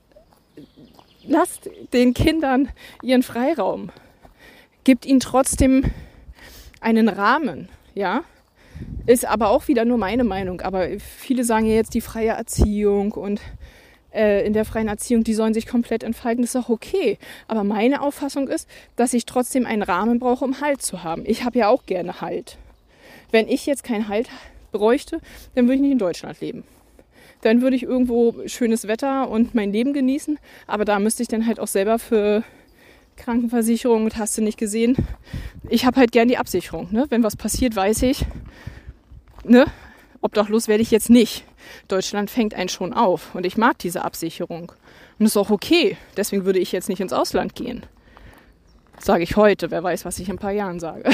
lasst 1.23 1.69
den 1.93 2.15
Kindern 2.15 2.69
ihren 3.03 3.21
Freiraum. 3.21 3.91
Gibt 4.83 5.05
ihnen 5.05 5.19
trotzdem 5.19 5.83
einen 6.81 7.07
Rahmen, 7.07 7.69
ja? 7.93 8.23
Ist 9.05 9.25
aber 9.25 9.49
auch 9.49 9.67
wieder 9.67 9.85
nur 9.85 9.99
meine 9.99 10.23
Meinung. 10.23 10.61
Aber 10.61 10.87
viele 10.99 11.43
sagen 11.43 11.67
ja 11.67 11.75
jetzt 11.75 11.93
die 11.93 12.01
freie 12.01 12.29
Erziehung 12.29 13.11
und 13.11 13.41
äh, 14.15 14.45
in 14.45 14.53
der 14.53 14.65
freien 14.65 14.87
Erziehung, 14.87 15.23
die 15.23 15.33
sollen 15.33 15.53
sich 15.53 15.67
komplett 15.67 16.03
entfalten, 16.03 16.41
das 16.43 16.55
ist 16.55 16.61
auch 16.63 16.69
okay. 16.69 17.17
Aber 17.47 17.63
meine 17.63 18.01
Auffassung 18.01 18.47
ist, 18.47 18.67
dass 18.95 19.13
ich 19.13 19.25
trotzdem 19.25 19.65
einen 19.65 19.83
Rahmen 19.83 20.19
brauche, 20.19 20.45
um 20.45 20.61
Halt 20.61 20.81
zu 20.81 21.03
haben. 21.03 21.23
Ich 21.25 21.43
habe 21.43 21.59
ja 21.59 21.69
auch 21.69 21.85
gerne 21.85 22.21
Halt. 22.21 22.57
Wenn 23.31 23.47
ich 23.47 23.65
jetzt 23.65 23.83
keinen 23.83 24.07
Halt 24.07 24.29
bräuchte, 24.71 25.19
dann 25.53 25.65
würde 25.65 25.75
ich 25.75 25.81
nicht 25.81 25.91
in 25.91 25.99
Deutschland 25.99 26.39
leben. 26.41 26.63
Dann 27.41 27.61
würde 27.61 27.75
ich 27.75 27.83
irgendwo 27.83 28.35
schönes 28.47 28.87
Wetter 28.87 29.29
und 29.29 29.53
mein 29.53 29.71
Leben 29.71 29.93
genießen. 29.93 30.39
Aber 30.67 30.85
da 30.85 30.99
müsste 30.99 31.21
ich 31.21 31.29
dann 31.29 31.45
halt 31.45 31.59
auch 31.59 31.67
selber 31.67 31.99
für 31.99 32.43
Krankenversicherung 33.17 34.05
und 34.05 34.17
hast 34.17 34.37
du 34.37 34.41
nicht 34.41 34.57
gesehen. 34.57 34.95
Ich 35.69 35.85
habe 35.85 35.99
halt 35.99 36.11
gern 36.11 36.27
die 36.27 36.37
Absicherung. 36.37 36.87
Ne? 36.91 37.05
Wenn 37.09 37.23
was 37.23 37.35
passiert, 37.35 37.75
weiß 37.75 38.03
ich, 38.03 38.25
ne? 39.43 39.65
obdachlos 40.21 40.67
werde 40.67 40.81
ich 40.81 40.91
jetzt 40.91 41.09
nicht. 41.09 41.45
Deutschland 41.87 42.29
fängt 42.29 42.53
einen 42.53 42.69
schon 42.69 42.93
auf 42.93 43.35
und 43.35 43.45
ich 43.45 43.57
mag 43.57 43.77
diese 43.79 44.03
Absicherung. 44.03 44.71
Und 45.19 45.25
ist 45.25 45.37
auch 45.37 45.49
okay. 45.49 45.97
Deswegen 46.17 46.45
würde 46.45 46.59
ich 46.59 46.71
jetzt 46.71 46.89
nicht 46.89 46.99
ins 46.99 47.13
Ausland 47.13 47.55
gehen. 47.55 47.85
Sage 48.99 49.23
ich 49.23 49.35
heute, 49.35 49.71
wer 49.71 49.83
weiß, 49.83 50.05
was 50.05 50.19
ich 50.19 50.29
in 50.29 50.35
ein 50.35 50.39
paar 50.39 50.51
Jahren 50.51 50.79
sage. 50.79 51.09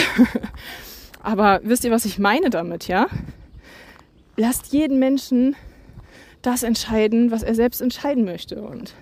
Aber 1.24 1.60
wisst 1.64 1.84
ihr, 1.84 1.92
was 1.92 2.06
ich 2.06 2.20
meine 2.20 2.50
damit, 2.50 2.88
ja? 2.88 3.08
Lasst 4.38 4.74
jeden 4.74 4.98
Menschen 5.00 5.56
das 6.42 6.64
entscheiden, 6.64 7.32
was 7.32 7.44
er 7.44 7.54
selbst 7.54 7.82
entscheiden 7.82 8.26
möchte. 8.26 8.62
Und 8.62 8.94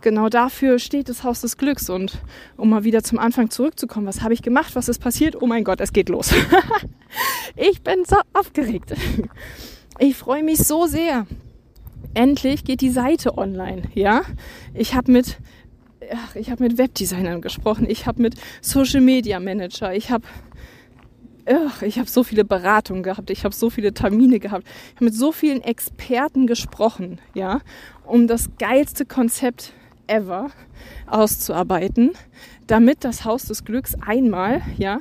genau 0.00 0.28
dafür 0.28 0.78
steht 0.78 1.08
das 1.08 1.24
Haus 1.24 1.42
des 1.42 1.56
Glücks. 1.58 1.90
Und 1.90 2.18
um 2.56 2.70
mal 2.70 2.84
wieder 2.84 3.02
zum 3.02 3.18
Anfang 3.18 3.50
zurückzukommen, 3.50 4.06
was 4.06 4.22
habe 4.22 4.34
ich 4.34 4.42
gemacht? 4.42 4.74
Was 4.74 4.88
ist 4.88 5.00
passiert? 5.00 5.40
Oh 5.40 5.46
mein 5.46 5.64
Gott, 5.64 5.80
es 5.80 5.92
geht 5.92 6.08
los. 6.08 6.32
ich 7.56 7.82
bin 7.82 8.04
so 8.06 8.16
aufgeregt. 8.32 8.94
Ich 9.98 10.16
freue 10.16 10.42
mich 10.42 10.58
so 10.58 10.86
sehr. 10.86 11.26
Endlich 12.14 12.64
geht 12.64 12.80
die 12.80 12.90
Seite 12.90 13.38
online, 13.38 13.82
ja? 13.94 14.22
Ich 14.74 14.94
habe 14.94 15.10
mit 15.10 15.38
ach, 16.12 16.36
ich 16.36 16.50
habe 16.50 16.62
mit 16.62 16.78
Webdesignern 16.78 17.40
gesprochen, 17.40 17.86
ich 17.88 18.06
habe 18.06 18.22
mit 18.22 18.34
Social 18.60 19.00
Media 19.00 19.40
Manager, 19.40 19.94
ich 19.94 20.10
habe 20.10 20.26
ich 21.82 21.98
habe 21.98 22.10
so 22.10 22.24
viele 22.24 22.44
Beratungen 22.44 23.04
gehabt, 23.04 23.30
ich 23.30 23.44
habe 23.44 23.54
so 23.54 23.70
viele 23.70 23.94
Termine 23.94 24.40
gehabt, 24.40 24.66
ich 24.66 24.96
habe 24.96 25.04
mit 25.06 25.14
so 25.14 25.30
vielen 25.30 25.62
Experten 25.62 26.48
gesprochen, 26.48 27.20
ja, 27.34 27.60
um 28.04 28.26
das 28.26 28.50
geilste 28.58 29.06
Konzept 29.06 29.72
ever 30.08 30.50
auszuarbeiten, 31.06 32.12
damit 32.66 33.04
das 33.04 33.24
Haus 33.24 33.44
des 33.44 33.64
Glücks 33.64 33.94
einmal, 33.94 34.60
ja, 34.76 34.98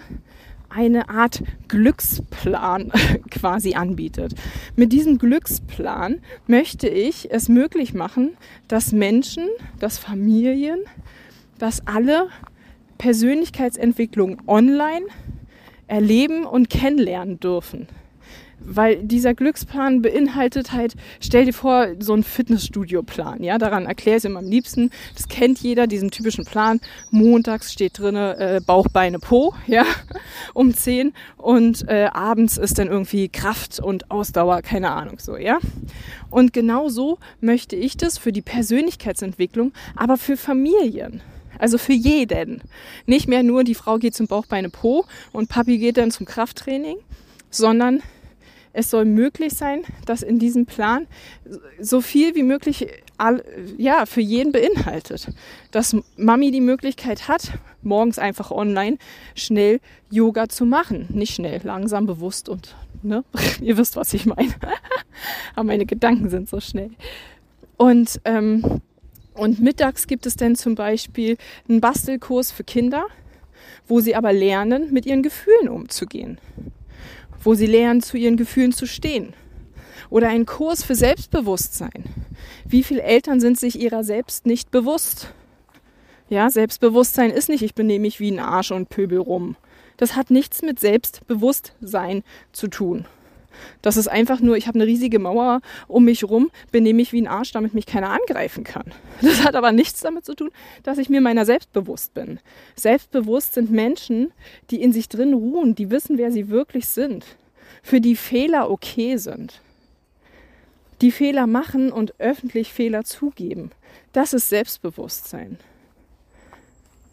eine 0.76 1.10
Art 1.10 1.42
Glücksplan 1.68 2.92
quasi 3.32 3.76
anbietet. 3.76 4.36
Mit 4.76 4.92
diesem 4.92 5.18
Glücksplan 5.18 6.20
möchte 6.48 6.88
ich 6.88 7.32
es 7.32 7.48
möglich 7.50 7.94
machen, 7.94 8.38
dass 8.68 8.92
Menschen, 8.92 9.48
dass 9.80 9.98
Familien, 9.98 10.80
dass 11.58 11.88
alle 11.88 12.28
Persönlichkeitsentwicklung 12.98 14.42
online 14.48 15.06
erleben 15.88 16.46
und 16.46 16.70
kennenlernen 16.70 17.40
dürfen 17.40 17.88
weil 18.66 18.98
dieser 19.04 19.34
Glücksplan 19.34 20.02
beinhaltet 20.02 20.72
halt, 20.72 20.96
stell 21.20 21.46
dir 21.46 21.54
vor, 21.54 21.88
so 22.00 22.14
ein 22.14 22.24
Fitnessstudio-Plan, 22.24 23.44
ja, 23.44 23.58
daran 23.58 23.86
erkläre 23.86 24.18
ich 24.18 24.22
es 24.22 24.26
immer 24.26 24.40
am 24.40 24.46
liebsten. 24.46 24.90
Das 25.16 25.28
kennt 25.28 25.60
jeder, 25.60 25.88
diesen 25.88 26.12
typischen 26.12 26.46
Plan. 26.46 26.80
Montags 27.12 27.72
steht 27.72 28.00
drin 28.00 28.16
äh, 28.16 28.62
Bauch, 28.66 28.88
Beine, 28.88 29.20
Po, 29.20 29.54
ja, 29.68 29.86
um 30.54 30.74
10 30.74 31.14
und 31.38 31.88
äh, 31.88 32.06
abends 32.12 32.58
ist 32.58 32.80
dann 32.80 32.88
irgendwie 32.88 33.30
Kraft 33.30 33.80
und 33.80 34.12
Ausdauer, 34.12 34.62
keine 34.62 34.92
Ahnung, 34.92 35.20
so, 35.20 35.38
ja. 35.38 35.60
Und 36.30 36.54
genau 36.54 36.90
so 36.90 37.20
möchte 37.40 37.76
ich 37.76 37.98
das 37.98 38.18
für 38.18 38.32
die 38.32 38.42
Persönlichkeitsentwicklung, 38.42 39.72
aber 39.96 40.18
für 40.18 40.38
Familien. 40.38 41.22
Also 41.58 41.78
für 41.78 41.94
jeden. 41.94 42.62
Nicht 43.06 43.28
mehr 43.28 43.44
nur 43.44 43.64
die 43.64 43.76
Frau 43.76 43.98
geht 43.98 44.16
zum 44.16 44.28
Bauch, 44.28 44.46
Beine, 44.46 44.70
Po 44.70 45.06
und 45.32 45.50
Papi 45.50 45.78
geht 45.78 45.98
dann 45.98 46.12
zum 46.12 46.26
Krafttraining, 46.26 46.98
sondern 47.50 48.02
es 48.76 48.90
soll 48.90 49.06
möglich 49.06 49.54
sein, 49.54 49.84
dass 50.06 50.22
in 50.22 50.38
diesem 50.38 50.66
Plan 50.66 51.08
so 51.80 52.02
viel 52.02 52.36
wie 52.36 52.44
möglich 52.44 52.88
ja, 53.78 54.06
für 54.06 54.20
jeden 54.20 54.52
beinhaltet. 54.52 55.30
Dass 55.72 55.96
Mami 56.18 56.52
die 56.52 56.62
Möglichkeit 56.62 57.30
hat, 57.30 57.54
morgens 57.82 58.20
einfach 58.20 58.52
online 58.52 58.98
schnell 59.34 59.80
Yoga 60.12 60.50
zu 60.50 60.66
machen. 60.66 61.08
Nicht 61.10 61.36
schnell, 61.36 61.62
langsam, 61.64 62.06
bewusst 62.06 62.50
und, 62.50 62.76
ne? 63.02 63.24
Ihr 63.62 63.78
wisst, 63.78 63.96
was 63.96 64.14
ich 64.14 64.26
meine. 64.26 64.54
Aber 65.56 65.64
meine 65.64 65.86
Gedanken 65.86 66.30
sind 66.30 66.50
so 66.50 66.60
schnell. 66.60 66.92
Und, 67.78 68.20
ähm, 68.26 68.82
und 69.36 69.62
mittags 69.62 70.06
gibt 70.06 70.26
es 70.26 70.36
dann 70.36 70.56
zum 70.56 70.76
Beispiel 70.76 71.38
einen 71.70 71.80
Bastelkurs 71.80 72.52
für 72.52 72.66
Kinder, 72.66 73.06
wo 73.88 74.02
sie 74.02 74.16
aber 74.16 74.34
lernen, 74.34 74.92
mit 74.92 75.06
ihren 75.06 75.24
Gefühlen 75.24 75.70
umzugehen 75.70 76.40
wo 77.44 77.54
sie 77.54 77.66
lernen, 77.66 78.02
zu 78.02 78.18
ihren 78.18 78.38
Gefühlen 78.38 78.72
zu 78.72 78.86
stehen. 78.86 79.34
Oder 80.10 80.30
ein 80.30 80.46
Kurs 80.46 80.84
für 80.84 80.96
Selbstbewusstsein. 80.96 82.04
Wie 82.66 82.84
viele 82.84 83.04
Eltern 83.04 83.40
sind 83.40 83.60
sich 83.60 83.80
ihrer 83.80 84.04
selbst 84.04 84.46
nicht 84.46 84.72
bewusst? 84.72 85.34
Ja, 86.30 86.50
Selbstbewusstsein 86.50 87.32
ist 87.32 87.50
nicht, 87.50 87.62
ich 87.62 87.76
benehme 87.76 88.02
mich 88.02 88.20
wie 88.20 88.32
ein 88.32 88.40
Arsch 88.40 88.72
und 88.72 88.90
pöbel 88.90 89.20
rum. 89.20 89.56
Das 89.98 90.16
hat 90.16 90.32
nichts 90.32 90.62
mit 90.62 90.80
Selbstbewusstsein 90.80 92.24
zu 92.52 92.68
tun. 92.68 93.06
Das 93.82 93.98
ist 93.98 94.08
einfach 94.08 94.40
nur, 94.40 94.58
ich 94.58 94.68
habe 94.68 94.80
eine 94.80 94.88
riesige 94.88 95.20
Mauer 95.20 95.62
um 95.88 96.06
mich 96.06 96.24
rum, 96.24 96.52
benehme 96.72 96.98
mich 96.98 97.14
wie 97.14 97.22
ein 97.22 97.28
Arsch, 97.28 97.52
damit 97.52 97.74
mich 97.74 97.86
keiner 97.86 98.10
angreifen 98.10 98.64
kann. 98.64 98.86
Das 99.22 99.44
hat 99.44 99.56
aber 99.56 99.72
nichts 99.72 100.02
damit 100.02 100.26
zu 100.26 100.36
tun, 100.36 100.52
dass 100.84 100.98
ich 100.98 101.10
mir 101.10 101.22
meiner 101.22 101.46
selbst 101.46 101.74
bewusst 101.74 102.14
bin. 102.14 102.40
Selbstbewusst 102.76 103.54
sind 103.54 103.72
Menschen, 103.72 104.32
die 104.72 104.82
in 104.82 104.94
sich 104.94 105.10
drin 105.10 105.34
ruhen, 105.34 105.76
die 105.76 105.90
wissen, 105.90 106.18
wer 106.18 106.32
sie 106.32 106.50
wirklich 106.50 106.88
sind, 106.88 107.26
für 107.82 108.02
die 108.02 108.16
Fehler 108.16 108.70
okay 108.70 109.18
sind. 109.18 109.62
Die 111.02 111.12
Fehler 111.12 111.48
machen 111.48 111.92
und 111.92 112.20
öffentlich 112.20 112.72
Fehler 112.72 113.04
zugeben. 113.04 113.72
Das 114.14 114.34
ist 114.34 114.50
Selbstbewusstsein. 114.50 115.58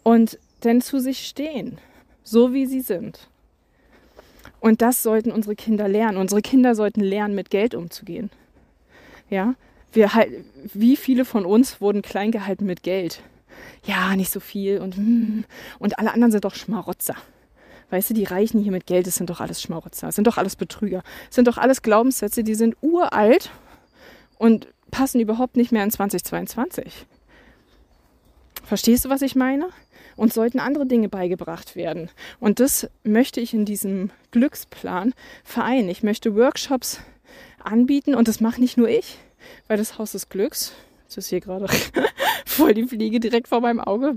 Und 0.03 0.39
denn 0.63 0.81
zu 0.81 0.99
sich 0.99 1.27
stehen, 1.27 1.77
so 2.23 2.53
wie 2.53 2.65
sie 2.65 2.81
sind. 2.81 3.29
Und 4.63 4.81
das 4.81 5.03
sollten 5.03 5.33
unsere 5.33 5.57
Kinder 5.57 5.89
lernen. 5.89 6.17
Unsere 6.17 6.41
Kinder 6.41 6.73
sollten 6.73 7.01
lernen, 7.01 7.35
mit 7.35 7.49
Geld 7.49 7.75
umzugehen. 7.75 8.29
Ja, 9.29 9.55
wir 9.91 10.13
halt, 10.13 10.31
wie 10.73 10.95
viele 10.95 11.25
von 11.25 11.45
uns 11.45 11.81
wurden 11.81 12.01
klein 12.01 12.31
gehalten 12.31 12.65
mit 12.65 12.81
Geld? 12.81 13.21
Ja, 13.83 14.15
nicht 14.15 14.31
so 14.31 14.39
viel 14.39 14.79
und 14.79 14.95
hm, 14.95 15.43
und 15.79 15.99
alle 15.99 16.13
anderen 16.13 16.31
sind 16.31 16.45
doch 16.45 16.55
Schmarotzer. 16.55 17.17
Weißt 17.89 18.11
du, 18.11 18.13
die 18.13 18.23
Reichen 18.23 18.61
hier 18.61 18.71
mit 18.71 18.85
Geld, 18.85 19.05
das 19.05 19.15
sind 19.15 19.29
doch 19.29 19.41
alles 19.41 19.61
Schmarotzer, 19.61 20.07
das 20.07 20.15
sind 20.15 20.27
doch 20.27 20.37
alles 20.37 20.55
Betrüger, 20.55 21.03
das 21.25 21.35
sind 21.35 21.49
doch 21.49 21.57
alles 21.57 21.81
Glaubenssätze, 21.81 22.45
die 22.45 22.55
sind 22.55 22.77
uralt 22.79 23.51
und 24.37 24.69
passen 24.91 25.19
überhaupt 25.19 25.57
nicht 25.57 25.73
mehr 25.73 25.83
in 25.83 25.91
2022. 25.91 27.05
Verstehst 28.63 29.03
du, 29.03 29.09
was 29.09 29.21
ich 29.21 29.35
meine? 29.35 29.67
Und 30.15 30.33
sollten 30.33 30.59
andere 30.59 30.85
Dinge 30.85 31.09
beigebracht 31.09 31.75
werden. 31.75 32.09
Und 32.39 32.59
das 32.59 32.89
möchte 33.03 33.41
ich 33.41 33.53
in 33.53 33.65
diesem 33.65 34.11
Glücksplan 34.31 35.13
vereinen. 35.43 35.89
Ich 35.89 36.03
möchte 36.03 36.35
Workshops 36.35 36.99
anbieten 37.63 38.15
und 38.15 38.27
das 38.27 38.39
mache 38.39 38.61
nicht 38.61 38.77
nur 38.77 38.89
ich, 38.89 39.17
weil 39.67 39.77
das 39.77 39.97
Haus 39.97 40.11
des 40.11 40.29
Glücks, 40.29 40.73
das 41.07 41.17
ist 41.17 41.29
hier 41.29 41.41
gerade 41.41 41.67
voll 42.45 42.73
die 42.73 42.87
Fliege 42.87 43.19
direkt 43.19 43.47
vor 43.47 43.61
meinem 43.61 43.79
Auge, 43.79 44.15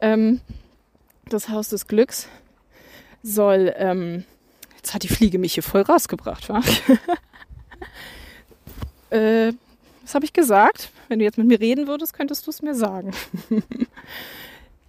ähm, 0.00 0.40
das 1.26 1.48
Haus 1.48 1.68
des 1.68 1.86
Glücks 1.86 2.28
soll, 3.22 3.72
ähm, 3.76 4.24
jetzt 4.76 4.94
hat 4.94 5.02
die 5.02 5.08
Fliege 5.08 5.38
mich 5.38 5.54
hier 5.54 5.62
voll 5.62 5.82
rausgebracht, 5.82 6.48
wa? 6.48 6.60
äh, 9.16 9.52
was 10.04 10.14
habe 10.14 10.24
ich 10.24 10.32
gesagt? 10.32 10.90
Wenn 11.08 11.18
du 11.18 11.24
jetzt 11.24 11.38
mit 11.38 11.46
mir 11.46 11.60
reden 11.60 11.86
würdest, 11.86 12.14
könntest 12.14 12.46
du 12.46 12.50
es 12.50 12.62
mir 12.62 12.74
sagen. 12.74 13.12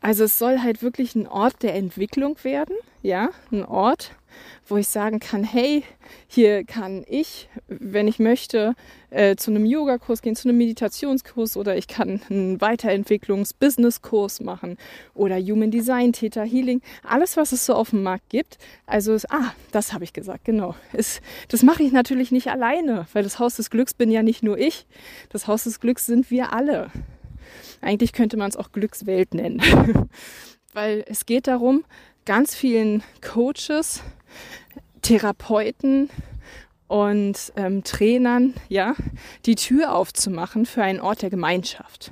Also 0.05 0.25
es 0.25 0.37
soll 0.37 0.59
halt 0.59 0.83
wirklich 0.83 1.15
ein 1.15 1.27
Ort 1.27 1.63
der 1.63 1.73
Entwicklung 1.73 2.37
werden, 2.43 2.75
ja, 3.01 3.29
ein 3.51 3.65
Ort, 3.65 4.11
wo 4.67 4.77
ich 4.77 4.87
sagen 4.87 5.19
kann, 5.19 5.43
hey, 5.43 5.83
hier 6.27 6.63
kann 6.63 7.03
ich, 7.07 7.49
wenn 7.67 8.07
ich 8.07 8.19
möchte, 8.19 8.75
äh, 9.09 9.35
zu 9.35 9.49
einem 9.49 9.65
Yogakurs 9.65 10.21
gehen, 10.21 10.35
zu 10.35 10.47
einem 10.47 10.59
Meditationskurs 10.59 11.57
oder 11.57 11.75
ich 11.75 11.87
kann 11.87 12.21
einen 12.29 12.61
Weiterentwicklungs-Business-Kurs 12.61 14.41
machen 14.41 14.77
oder 15.15 15.39
Human 15.39 15.71
Design, 15.71 16.13
Theta 16.13 16.43
Healing, 16.43 16.83
alles, 17.01 17.35
was 17.35 17.51
es 17.51 17.65
so 17.65 17.73
auf 17.73 17.89
dem 17.89 18.03
Markt 18.03 18.29
gibt. 18.29 18.59
Also, 18.85 19.15
ist, 19.15 19.31
ah, 19.31 19.55
das 19.71 19.91
habe 19.91 20.03
ich 20.03 20.13
gesagt, 20.13 20.45
genau. 20.45 20.75
Ist, 20.93 21.19
das 21.47 21.63
mache 21.63 21.81
ich 21.81 21.91
natürlich 21.91 22.31
nicht 22.31 22.51
alleine, 22.51 23.07
weil 23.13 23.23
das 23.23 23.39
Haus 23.39 23.55
des 23.55 23.71
Glücks 23.71 23.95
bin 23.95 24.11
ja 24.11 24.21
nicht 24.21 24.43
nur 24.43 24.59
ich. 24.59 24.85
Das 25.29 25.47
Haus 25.47 25.63
des 25.63 25.79
Glücks 25.79 26.05
sind 26.05 26.29
wir 26.29 26.53
alle. 26.53 26.91
Eigentlich 27.85 28.13
könnte 28.13 28.35
man 28.35 28.49
es 28.49 28.57
auch 28.57 28.71
Glückswelt 28.71 29.33
nennen. 29.33 29.61
weil 30.73 31.05
es 31.07 31.25
geht 31.25 31.47
darum, 31.47 31.85
ganz 32.25 32.53
vielen 32.53 33.03
Coaches, 33.21 34.01
Therapeuten 35.01 36.09
und 36.87 37.53
ähm, 37.55 37.83
Trainern, 37.83 38.55
ja, 38.69 38.95
die 39.45 39.55
Tür 39.55 39.95
aufzumachen 39.95 40.65
für 40.65 40.83
einen 40.83 40.99
Ort 40.99 41.21
der 41.21 41.29
Gemeinschaft. 41.29 42.11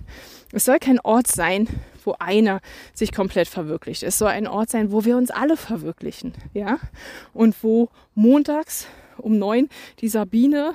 Es 0.52 0.66
soll 0.66 0.80
kein 0.80 1.00
Ort 1.00 1.28
sein, 1.28 1.68
wo 2.06 2.16
einer 2.20 2.62
sich 2.94 3.12
komplett 3.12 3.48
verwirklicht. 3.48 4.04
Es 4.04 4.18
soll 4.18 4.30
ein 4.30 4.48
Ort 4.48 4.70
sein, 4.70 4.92
wo 4.92 5.06
wir 5.06 5.18
uns 5.18 5.32
alle 5.32 5.58
verwirklichen, 5.58 6.34
ja, 6.54 6.80
und 7.34 7.64
wo 7.64 7.90
montags 8.14 8.88
um 9.18 9.38
neun 9.38 9.70
die 10.00 10.10
Sabine 10.10 10.74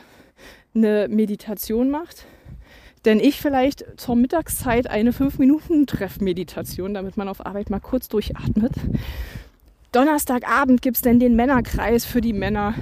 eine 0.75 1.09
Meditation 1.09 1.91
macht, 1.91 2.27
denn 3.09 3.21
ich 3.21 3.41
vielleicht 3.41 3.87
zur 3.97 4.17
Mittagszeit 4.17 4.89
eine 4.89 5.13
fünf 5.13 5.39
Minuten 5.39 5.87
Treffmeditation, 5.87 6.93
damit 6.93 7.17
man 7.17 7.29
auf 7.29 7.45
Arbeit 7.45 7.71
mal 7.71 7.81
kurz 7.81 8.09
durchatmet 8.09 8.75
Donnerstagabend 9.93 10.83
gibt 10.83 10.97
es 10.97 11.03
dann 11.03 11.19
den 11.19 11.35
Männerkreis 11.35 12.05
für 12.05 12.21
die 12.21 12.35
Männer. 12.35 12.75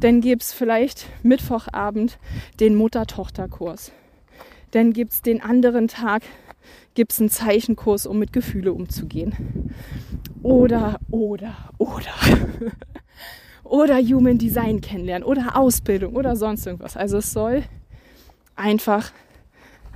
Dann 0.00 0.20
gibt 0.20 0.42
es 0.42 0.52
vielleicht 0.52 1.06
Mittwochabend 1.22 2.18
den 2.58 2.74
Mutter-Tochter-Kurs. 2.74 3.92
Dann 4.72 4.92
gibt 4.92 5.12
es 5.12 5.22
den 5.22 5.40
anderen 5.40 5.86
Tag 5.86 6.22
gibt's 6.94 7.20
einen 7.20 7.30
Zeichenkurs, 7.30 8.06
um 8.06 8.18
mit 8.18 8.32
Gefühle 8.32 8.72
umzugehen. 8.72 9.72
Oder, 10.42 10.98
oder, 11.10 11.54
oder. 11.78 12.14
oder 13.62 13.98
Human 13.98 14.38
Design 14.38 14.80
kennenlernen 14.80 15.26
oder 15.26 15.56
Ausbildung 15.56 16.16
oder 16.16 16.34
sonst 16.34 16.66
irgendwas. 16.66 16.96
Also 16.96 17.18
es 17.18 17.32
soll 17.32 17.62
einfach 18.56 19.12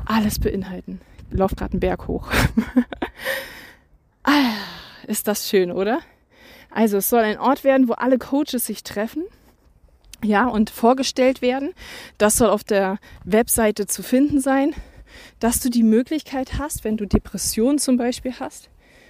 alles 0.06 0.38
beinhalten. 0.38 1.00
Ich 1.30 1.38
laufe 1.38 1.56
gerade 1.56 1.72
einen 1.72 1.80
Berg 1.80 2.08
hoch. 2.08 2.30
ah, 4.24 4.54
ist 5.06 5.28
das 5.28 5.48
schön, 5.48 5.70
oder? 5.70 6.00
Also 6.70 6.98
es 6.98 7.08
soll 7.08 7.20
ein 7.20 7.38
Ort 7.38 7.64
werden, 7.64 7.88
wo 7.88 7.94
alle 7.94 8.18
Coaches 8.18 8.66
sich 8.66 8.82
treffen. 8.82 9.24
Ja, 10.22 10.46
und 10.48 10.70
vorgestellt 10.70 11.42
werden. 11.42 11.72
Das 12.18 12.36
soll 12.36 12.50
auf 12.50 12.64
der 12.64 12.98
Webseite 13.24 13.86
zu 13.86 14.02
finden 14.02 14.40
sein, 14.40 14.74
dass 15.38 15.60
du 15.60 15.70
die 15.70 15.84
Möglichkeit 15.84 16.58
hast, 16.58 16.84
wenn 16.84 16.96
du 16.96 17.06
Depressionen 17.06 17.78
zum 17.78 17.96
Beispiel 17.96 18.34
hast, 18.38 18.68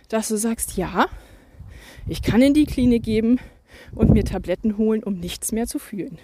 dass 0.09 0.29
du 0.29 0.37
sagst, 0.37 0.77
ja, 0.77 1.07
ich 2.07 2.22
kann 2.22 2.42
in 2.42 2.55
die 2.55 2.66
Klinik 2.66 3.03
geben 3.03 3.40
und 3.94 4.11
mir 4.11 4.24
Tabletten 4.24 4.77
holen, 4.77 5.03
um 5.03 5.18
nichts 5.18 5.53
mehr 5.53 5.66
zu 5.66 5.79
fühlen. 5.79 6.18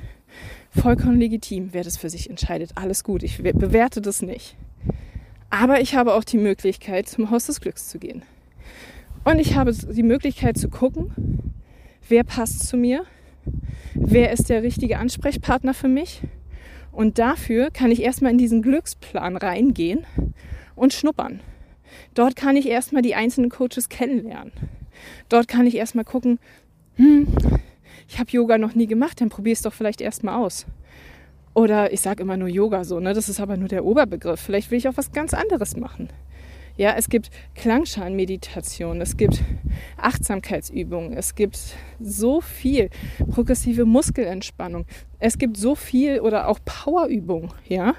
Vollkommen 0.81 1.21
legitim, 1.21 1.69
wer 1.73 1.85
das 1.85 1.97
für 1.97 2.11
sich 2.11 2.29
entscheidet. 2.29 2.73
Alles 2.75 3.05
gut, 3.05 3.23
ich 3.23 3.39
bewerte 3.39 4.01
das 4.01 4.23
nicht. 4.23 4.57
Aber 5.49 5.81
ich 5.81 5.95
habe 5.95 6.15
auch 6.15 6.25
die 6.25 6.37
Möglichkeit, 6.37 7.09
zum 7.09 7.31
Haus 7.31 7.47
des 7.47 7.61
Glücks 7.61 7.89
zu 7.89 7.99
gehen. 7.99 8.23
Und 9.25 9.39
ich 9.39 9.55
habe 9.55 9.73
die 9.73 10.03
Möglichkeit 10.03 10.59
zu 10.59 10.69
gucken, 10.69 11.55
wer 12.09 12.25
passt 12.25 12.67
zu 12.67 12.77
mir, 12.77 13.05
wer 13.95 14.33
ist 14.33 14.51
der 14.51 14.63
richtige 14.63 14.99
Ansprechpartner 14.99 15.75
für 15.75 15.89
mich. 15.89 16.23
Und 16.91 17.19
dafür 17.19 17.71
kann 17.71 17.91
ich 17.91 18.03
erstmal 18.03 18.33
in 18.33 18.39
diesen 18.39 18.61
Glücksplan 18.61 19.37
reingehen 19.37 20.05
und 20.75 20.93
schnuppern. 20.93 21.41
Dort 22.15 22.37
kann 22.37 22.57
ich 22.57 22.69
erstmal 22.69 23.03
die 23.03 23.15
einzelnen 23.15 23.51
Coaches 23.51 23.89
kennenlernen. 23.89 24.53
Dort 25.29 25.49
kann 25.49 25.67
ich 25.67 25.77
erstmal 25.77 26.05
gucken, 26.05 26.39
hm, 26.97 27.29
ich 28.09 28.19
habe 28.19 28.31
Yoga 28.31 28.59
noch 28.59 28.75
nie 28.75 28.87
gemacht, 28.87 29.21
dann 29.21 29.29
probier 29.29 29.53
es 29.53 29.63
doch 29.63 29.73
vielleicht 29.73 30.01
erstmal 30.01 30.43
aus. 30.43 30.67
Oder 31.55 31.93
ich 31.93 32.01
sage 32.01 32.23
immer 32.23 32.37
nur 32.37 32.49
Yoga 32.49 32.85
so, 32.85 32.99
ne? 32.99 33.15
Das 33.15 33.29
ist 33.29 33.41
aber 33.41 33.57
nur 33.57 33.69
der 33.69 33.85
Oberbegriff. 33.85 34.41
Vielleicht 34.41 34.71
will 34.71 34.79
ich 34.79 34.89
auch 34.89 34.97
was 34.97 35.13
ganz 35.13 35.35
anderes 35.35 35.77
machen. 35.77 36.09
Ja, 36.77 36.95
es 36.97 37.09
gibt 37.09 37.31
Klangschalenmeditation, 37.55 39.01
es 39.01 39.17
gibt 39.17 39.45
Achtsamkeitsübungen, 39.97 41.13
es 41.13 41.37
gibt 41.37 41.57
so 42.01 42.41
viel 42.41 42.91
progressive 43.31 43.85
Muskelentspannung, 43.85 44.85
es 45.21 45.39
gibt 45.39 45.57
so 45.57 45.77
viel 45.77 46.19
oder 46.19 46.49
auch 46.49 46.59
Powerübungen, 46.65 47.53
ja. 47.69 47.95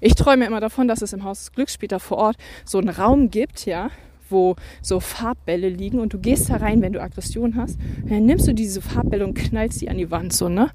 Ich 0.00 0.14
träume 0.14 0.46
immer 0.46 0.60
davon, 0.60 0.86
dass 0.86 1.02
es 1.02 1.12
im 1.14 1.24
Haus 1.24 1.40
des 1.40 1.52
Glücksspäter 1.52 1.98
vor 1.98 2.18
Ort 2.18 2.36
so 2.64 2.78
einen 2.78 2.90
Raum 2.90 3.28
gibt, 3.28 3.66
ja, 3.66 3.90
wo 4.30 4.56
so 4.82 5.00
Farbbälle 5.00 5.68
liegen 5.68 6.00
und 6.00 6.12
du 6.12 6.18
gehst 6.18 6.50
da 6.50 6.56
rein, 6.56 6.82
wenn 6.82 6.92
du 6.92 7.02
Aggression 7.02 7.56
hast, 7.56 7.78
dann 8.08 8.26
nimmst 8.26 8.46
du 8.46 8.54
diese 8.54 8.80
Farbbälle 8.82 9.26
und 9.26 9.34
knallst 9.34 9.78
sie 9.78 9.88
an 9.88 9.98
die 9.98 10.10
Wand 10.10 10.32
so, 10.32 10.48
ne? 10.48 10.70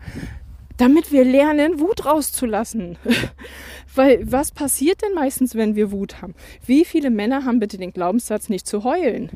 damit 0.81 1.11
wir 1.11 1.23
lernen, 1.23 1.79
Wut 1.79 2.05
rauszulassen. 2.05 2.97
Weil 3.95 4.31
was 4.31 4.51
passiert 4.51 5.03
denn 5.03 5.13
meistens, 5.13 5.53
wenn 5.53 5.75
wir 5.75 5.91
Wut 5.91 6.23
haben? 6.23 6.33
Wie 6.65 6.85
viele 6.85 7.11
Männer 7.11 7.45
haben 7.45 7.59
bitte 7.59 7.77
den 7.77 7.93
Glaubenssatz, 7.93 8.49
nicht 8.49 8.65
zu 8.65 8.83
heulen? 8.83 9.29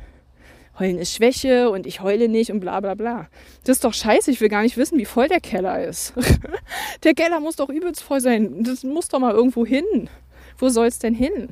Heulen 0.80 0.98
ist 0.98 1.14
Schwäche 1.14 1.70
und 1.70 1.86
ich 1.86 2.02
heule 2.02 2.30
nicht 2.30 2.52
und 2.52 2.62
bla 2.62 2.80
bla 2.80 2.96
bla. 2.96 3.28
Das 3.64 3.78
ist 3.78 3.84
doch 3.84 3.94
scheiße, 3.94 4.32
ich 4.32 4.42
will 4.42 4.50
gar 4.50 4.64
nicht 4.64 4.76
wissen, 4.76 4.98
wie 4.98 5.06
voll 5.06 5.28
der 5.28 5.40
Keller 5.40 5.86
ist. 5.86 6.14
der 7.04 7.14
Keller 7.14 7.40
muss 7.40 7.58
doch 7.58 7.70
übelst 7.70 8.02
voll 8.02 8.22
sein. 8.22 8.64
Das 8.64 8.84
muss 8.84 9.08
doch 9.08 9.20
mal 9.20 9.34
irgendwo 9.34 9.68
hin. 9.68 10.10
Wo 10.58 10.70
soll 10.70 10.88
es 10.88 10.98
denn 10.98 11.14
hin? 11.14 11.50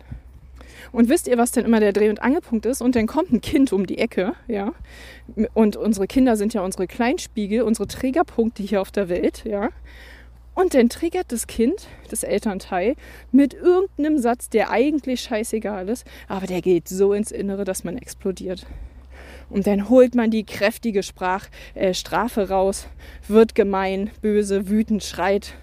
Und 0.92 1.10
wisst 1.10 1.28
ihr, 1.28 1.38
was 1.38 1.52
denn 1.52 1.66
immer 1.66 1.80
der 1.80 1.94
Dreh- 1.94 2.10
und 2.10 2.22
Angelpunkt 2.22 2.66
ist? 2.66 2.82
Und 2.82 2.96
dann 2.96 3.08
kommt 3.08 3.32
ein 3.32 3.42
Kind 3.42 3.74
um 3.74 3.86
die 3.86 3.98
Ecke, 3.98 4.34
ja. 4.48 4.74
Und 5.54 5.76
unsere 5.76 6.08
Kinder 6.08 6.36
sind 6.36 6.54
ja 6.54 6.62
unsere 6.62 6.88
Kleinspiegel, 6.88 7.62
unsere 7.62 7.88
Trägerpunkte 7.88 8.64
hier 8.64 8.82
auf 8.82 8.92
der 8.92 9.10
Welt, 9.10 9.44
ja. 9.46 9.70
Und 10.56 10.76
dann 10.76 10.90
triggert 10.90 11.32
das 11.32 11.48
Kind, 11.48 11.88
das 12.10 12.24
Elternteil, 12.24 12.96
mit 13.32 13.56
irgendeinem 13.56 14.20
Satz, 14.20 14.50
der 14.50 14.70
eigentlich 14.70 15.22
scheißegal 15.22 15.90
ist, 15.90 16.06
aber 16.28 16.46
der 16.46 16.62
geht 16.62 16.88
so 16.88 17.14
ins 17.14 17.32
Innere, 17.32 17.64
dass 17.64 17.84
man 17.84 17.98
explodiert. 17.98 18.68
Und 19.50 19.66
dann 19.66 19.90
holt 19.90 20.14
man 20.14 20.30
die 20.30 20.46
kräftige 20.46 21.02
Sprach, 21.02 21.48
äh, 21.74 21.94
Strafe 21.94 22.50
raus, 22.50 22.88
wird 23.28 23.56
gemein, 23.56 24.12
böse, 24.22 24.70
wütend, 24.70 25.04
schreit. 25.04 25.56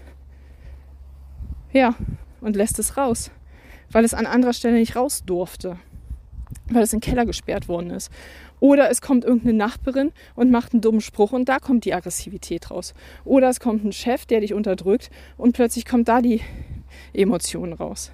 Ja, 1.72 1.94
und 2.40 2.56
lässt 2.56 2.78
es 2.80 2.96
raus 2.96 3.30
weil 3.90 4.04
es 4.04 4.14
an 4.14 4.26
anderer 4.26 4.52
Stelle 4.52 4.78
nicht 4.78 4.96
raus 4.96 5.22
durfte, 5.24 5.78
weil 6.68 6.82
es 6.82 6.92
in 6.92 7.00
den 7.00 7.08
Keller 7.08 7.26
gesperrt 7.26 7.68
worden 7.68 7.90
ist. 7.90 8.10
Oder 8.60 8.90
es 8.90 9.00
kommt 9.00 9.24
irgendeine 9.24 9.54
Nachbarin 9.54 10.12
und 10.34 10.50
macht 10.50 10.72
einen 10.72 10.82
dummen 10.82 11.00
Spruch 11.00 11.32
und 11.32 11.48
da 11.48 11.58
kommt 11.58 11.86
die 11.86 11.94
Aggressivität 11.94 12.70
raus. 12.70 12.94
Oder 13.24 13.48
es 13.48 13.58
kommt 13.58 13.84
ein 13.84 13.92
Chef, 13.92 14.26
der 14.26 14.40
dich 14.40 14.52
unterdrückt 14.52 15.10
und 15.38 15.52
plötzlich 15.52 15.86
kommt 15.86 16.08
da 16.08 16.20
die 16.20 16.42
Emotion 17.14 17.72
raus. 17.72 18.12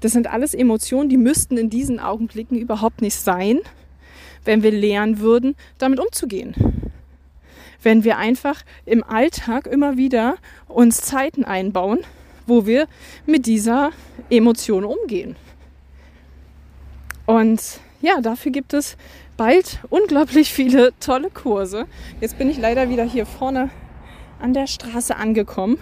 Das 0.00 0.12
sind 0.12 0.32
alles 0.32 0.54
Emotionen, 0.54 1.08
die 1.08 1.16
müssten 1.16 1.56
in 1.56 1.70
diesen 1.70 2.00
Augenblicken 2.00 2.58
überhaupt 2.58 3.02
nicht 3.02 3.14
sein, 3.14 3.60
wenn 4.44 4.62
wir 4.62 4.72
lernen 4.72 5.20
würden, 5.20 5.54
damit 5.78 6.00
umzugehen. 6.00 6.54
Wenn 7.82 8.04
wir 8.04 8.16
einfach 8.16 8.62
im 8.84 9.04
Alltag 9.04 9.66
immer 9.66 9.96
wieder 9.96 10.36
uns 10.68 11.00
Zeiten 11.00 11.44
einbauen, 11.44 12.00
wo 12.52 12.66
wir 12.66 12.86
mit 13.24 13.46
dieser 13.46 13.92
Emotion 14.28 14.84
umgehen. 14.84 15.36
Und 17.24 17.80
ja, 18.02 18.20
dafür 18.20 18.52
gibt 18.52 18.74
es 18.74 18.98
bald 19.38 19.78
unglaublich 19.88 20.52
viele 20.52 20.92
tolle 21.00 21.30
Kurse. 21.30 21.86
Jetzt 22.20 22.36
bin 22.36 22.50
ich 22.50 22.58
leider 22.58 22.90
wieder 22.90 23.04
hier 23.04 23.24
vorne 23.24 23.70
an 24.38 24.52
der 24.52 24.66
Straße 24.66 25.16
angekommen. 25.16 25.78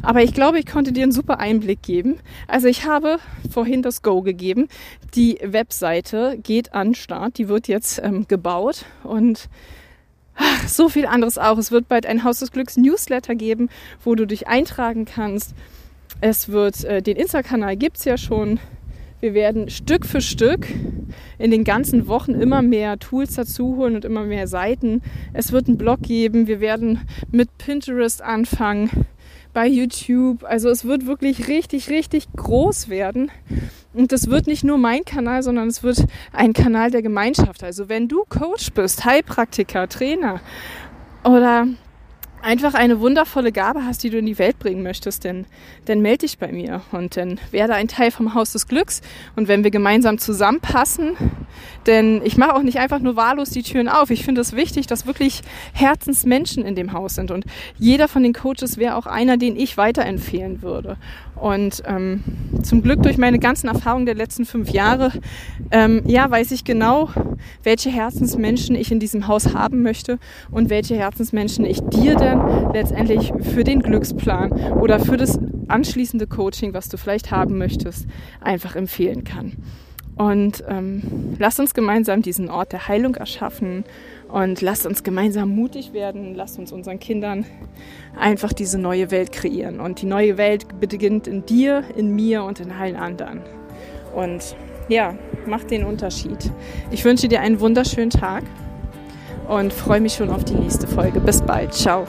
Aber 0.00 0.22
ich 0.22 0.32
glaube, 0.32 0.58
ich 0.58 0.64
konnte 0.64 0.92
dir 0.92 1.02
einen 1.02 1.12
super 1.12 1.38
Einblick 1.38 1.82
geben. 1.82 2.18
Also 2.48 2.66
ich 2.66 2.86
habe 2.86 3.18
vorhin 3.50 3.82
das 3.82 4.00
Go 4.00 4.22
gegeben. 4.22 4.68
Die 5.14 5.38
Webseite 5.42 6.38
geht 6.42 6.72
an 6.72 6.94
Start. 6.94 7.36
Die 7.36 7.48
wird 7.48 7.68
jetzt 7.68 8.00
ähm, 8.02 8.26
gebaut 8.26 8.86
und 9.02 9.50
ach, 10.34 10.66
so 10.66 10.88
viel 10.88 11.04
anderes 11.04 11.36
auch. 11.36 11.58
Es 11.58 11.70
wird 11.72 11.88
bald 11.88 12.06
ein 12.06 12.24
Haus 12.24 12.38
des 12.38 12.52
Glücks 12.52 12.78
Newsletter 12.78 13.34
geben, 13.34 13.68
wo 14.02 14.14
du 14.14 14.26
dich 14.26 14.48
eintragen 14.48 15.04
kannst. 15.04 15.54
Es 16.20 16.48
wird, 16.48 16.84
äh, 16.84 17.02
den 17.02 17.16
Insta-Kanal 17.16 17.76
gibt 17.76 17.98
es 17.98 18.04
ja 18.04 18.16
schon. 18.16 18.58
Wir 19.20 19.34
werden 19.34 19.70
Stück 19.70 20.04
für 20.04 20.20
Stück 20.20 20.66
in 21.38 21.50
den 21.50 21.64
ganzen 21.64 22.06
Wochen 22.06 22.32
immer 22.32 22.62
mehr 22.62 22.98
Tools 22.98 23.34
dazu 23.34 23.76
holen 23.76 23.94
und 23.96 24.04
immer 24.04 24.24
mehr 24.24 24.46
Seiten. 24.46 25.02
Es 25.32 25.52
wird 25.52 25.68
einen 25.68 25.78
Blog 25.78 26.02
geben. 26.02 26.46
Wir 26.46 26.60
werden 26.60 27.00
mit 27.30 27.56
Pinterest 27.58 28.22
anfangen, 28.22 28.90
bei 29.56 29.66
YouTube. 29.66 30.44
Also 30.44 30.68
es 30.68 30.84
wird 30.84 31.06
wirklich 31.06 31.48
richtig, 31.48 31.88
richtig 31.88 32.28
groß 32.36 32.90
werden. 32.90 33.30
Und 33.94 34.12
das 34.12 34.28
wird 34.28 34.46
nicht 34.46 34.64
nur 34.64 34.76
mein 34.76 35.04
Kanal, 35.06 35.42
sondern 35.42 35.68
es 35.68 35.82
wird 35.82 36.04
ein 36.32 36.52
Kanal 36.52 36.90
der 36.90 37.00
Gemeinschaft. 37.00 37.64
Also 37.64 37.88
wenn 37.88 38.06
du 38.06 38.24
Coach 38.28 38.72
bist, 38.72 39.06
Heilpraktiker, 39.06 39.88
Trainer 39.88 40.40
oder 41.24 41.66
einfach 42.42 42.74
eine 42.74 43.00
wundervolle 43.00 43.52
Gabe 43.52 43.84
hast, 43.84 44.02
die 44.02 44.10
du 44.10 44.18
in 44.18 44.26
die 44.26 44.38
Welt 44.38 44.58
bringen 44.58 44.82
möchtest, 44.82 45.24
dann, 45.24 45.46
dann 45.86 46.00
melde 46.00 46.18
dich 46.18 46.38
bei 46.38 46.52
mir 46.52 46.82
und 46.92 47.16
dann 47.16 47.40
werde 47.50 47.74
ein 47.74 47.88
Teil 47.88 48.10
vom 48.10 48.34
Haus 48.34 48.52
des 48.52 48.68
Glücks. 48.68 49.02
Und 49.34 49.48
wenn 49.48 49.64
wir 49.64 49.70
gemeinsam 49.70 50.18
zusammenpassen, 50.18 51.16
denn 51.86 52.20
ich 52.24 52.36
mache 52.36 52.54
auch 52.54 52.62
nicht 52.62 52.78
einfach 52.78 52.98
nur 52.98 53.16
wahllos 53.16 53.50
die 53.50 53.62
Türen 53.62 53.88
auf. 53.88 54.10
Ich 54.10 54.24
finde 54.24 54.40
es 54.40 54.54
wichtig, 54.54 54.86
dass 54.86 55.06
wirklich 55.06 55.42
Herzensmenschen 55.72 56.64
in 56.64 56.74
dem 56.74 56.92
Haus 56.92 57.14
sind. 57.14 57.30
Und 57.30 57.44
jeder 57.78 58.08
von 58.08 58.22
den 58.22 58.32
Coaches 58.32 58.76
wäre 58.76 58.96
auch 58.96 59.06
einer, 59.06 59.36
den 59.36 59.56
ich 59.56 59.76
weiterempfehlen 59.76 60.62
würde. 60.62 60.96
Und 61.36 61.82
ähm, 61.86 62.24
zum 62.62 62.82
Glück 62.82 63.02
durch 63.02 63.18
meine 63.18 63.38
ganzen 63.38 63.68
Erfahrungen 63.68 64.06
der 64.06 64.14
letzten 64.14 64.46
fünf 64.46 64.70
Jahre, 64.70 65.12
ähm, 65.70 66.02
ja, 66.06 66.30
weiß 66.30 66.50
ich 66.52 66.64
genau, 66.64 67.10
welche 67.62 67.90
Herzensmenschen 67.90 68.74
ich 68.74 68.90
in 68.90 69.00
diesem 69.00 69.28
Haus 69.28 69.54
haben 69.54 69.82
möchte 69.82 70.18
und 70.50 70.70
welche 70.70 70.96
Herzensmenschen 70.96 71.64
ich 71.64 71.80
dir 71.80 72.16
denn 72.16 72.25
letztendlich 72.72 73.32
für 73.40 73.64
den 73.64 73.80
Glücksplan 73.80 74.52
oder 74.80 74.98
für 74.98 75.16
das 75.16 75.38
anschließende 75.68 76.26
Coaching, 76.26 76.74
was 76.74 76.88
du 76.88 76.96
vielleicht 76.96 77.30
haben 77.30 77.58
möchtest, 77.58 78.06
einfach 78.40 78.76
empfehlen 78.76 79.24
kann. 79.24 79.52
Und 80.16 80.64
ähm, 80.66 81.02
lasst 81.38 81.60
uns 81.60 81.74
gemeinsam 81.74 82.22
diesen 82.22 82.48
Ort 82.48 82.72
der 82.72 82.88
Heilung 82.88 83.16
erschaffen 83.16 83.84
und 84.28 84.62
lasst 84.62 84.86
uns 84.86 85.04
gemeinsam 85.04 85.50
mutig 85.50 85.92
werden. 85.92 86.34
Lasst 86.34 86.58
uns 86.58 86.72
unseren 86.72 86.98
Kindern 86.98 87.44
einfach 88.18 88.54
diese 88.54 88.78
neue 88.78 89.10
Welt 89.10 89.30
kreieren. 89.30 89.78
Und 89.78 90.00
die 90.00 90.06
neue 90.06 90.38
Welt 90.38 90.80
beginnt 90.80 91.26
in 91.26 91.44
dir, 91.44 91.84
in 91.96 92.14
mir 92.14 92.44
und 92.44 92.60
in 92.60 92.72
allen 92.72 92.96
anderen. 92.96 93.42
Und 94.14 94.56
ja, 94.88 95.18
macht 95.46 95.70
den 95.70 95.84
Unterschied. 95.84 96.50
Ich 96.90 97.04
wünsche 97.04 97.28
dir 97.28 97.40
einen 97.40 97.60
wunderschönen 97.60 98.10
Tag 98.10 98.44
und 99.48 99.72
freue 99.72 100.00
mich 100.00 100.14
schon 100.14 100.30
auf 100.30 100.44
die 100.44 100.54
nächste 100.54 100.86
Folge. 100.86 101.20
Bis 101.20 101.42
bald. 101.42 101.74
Ciao. 101.74 102.06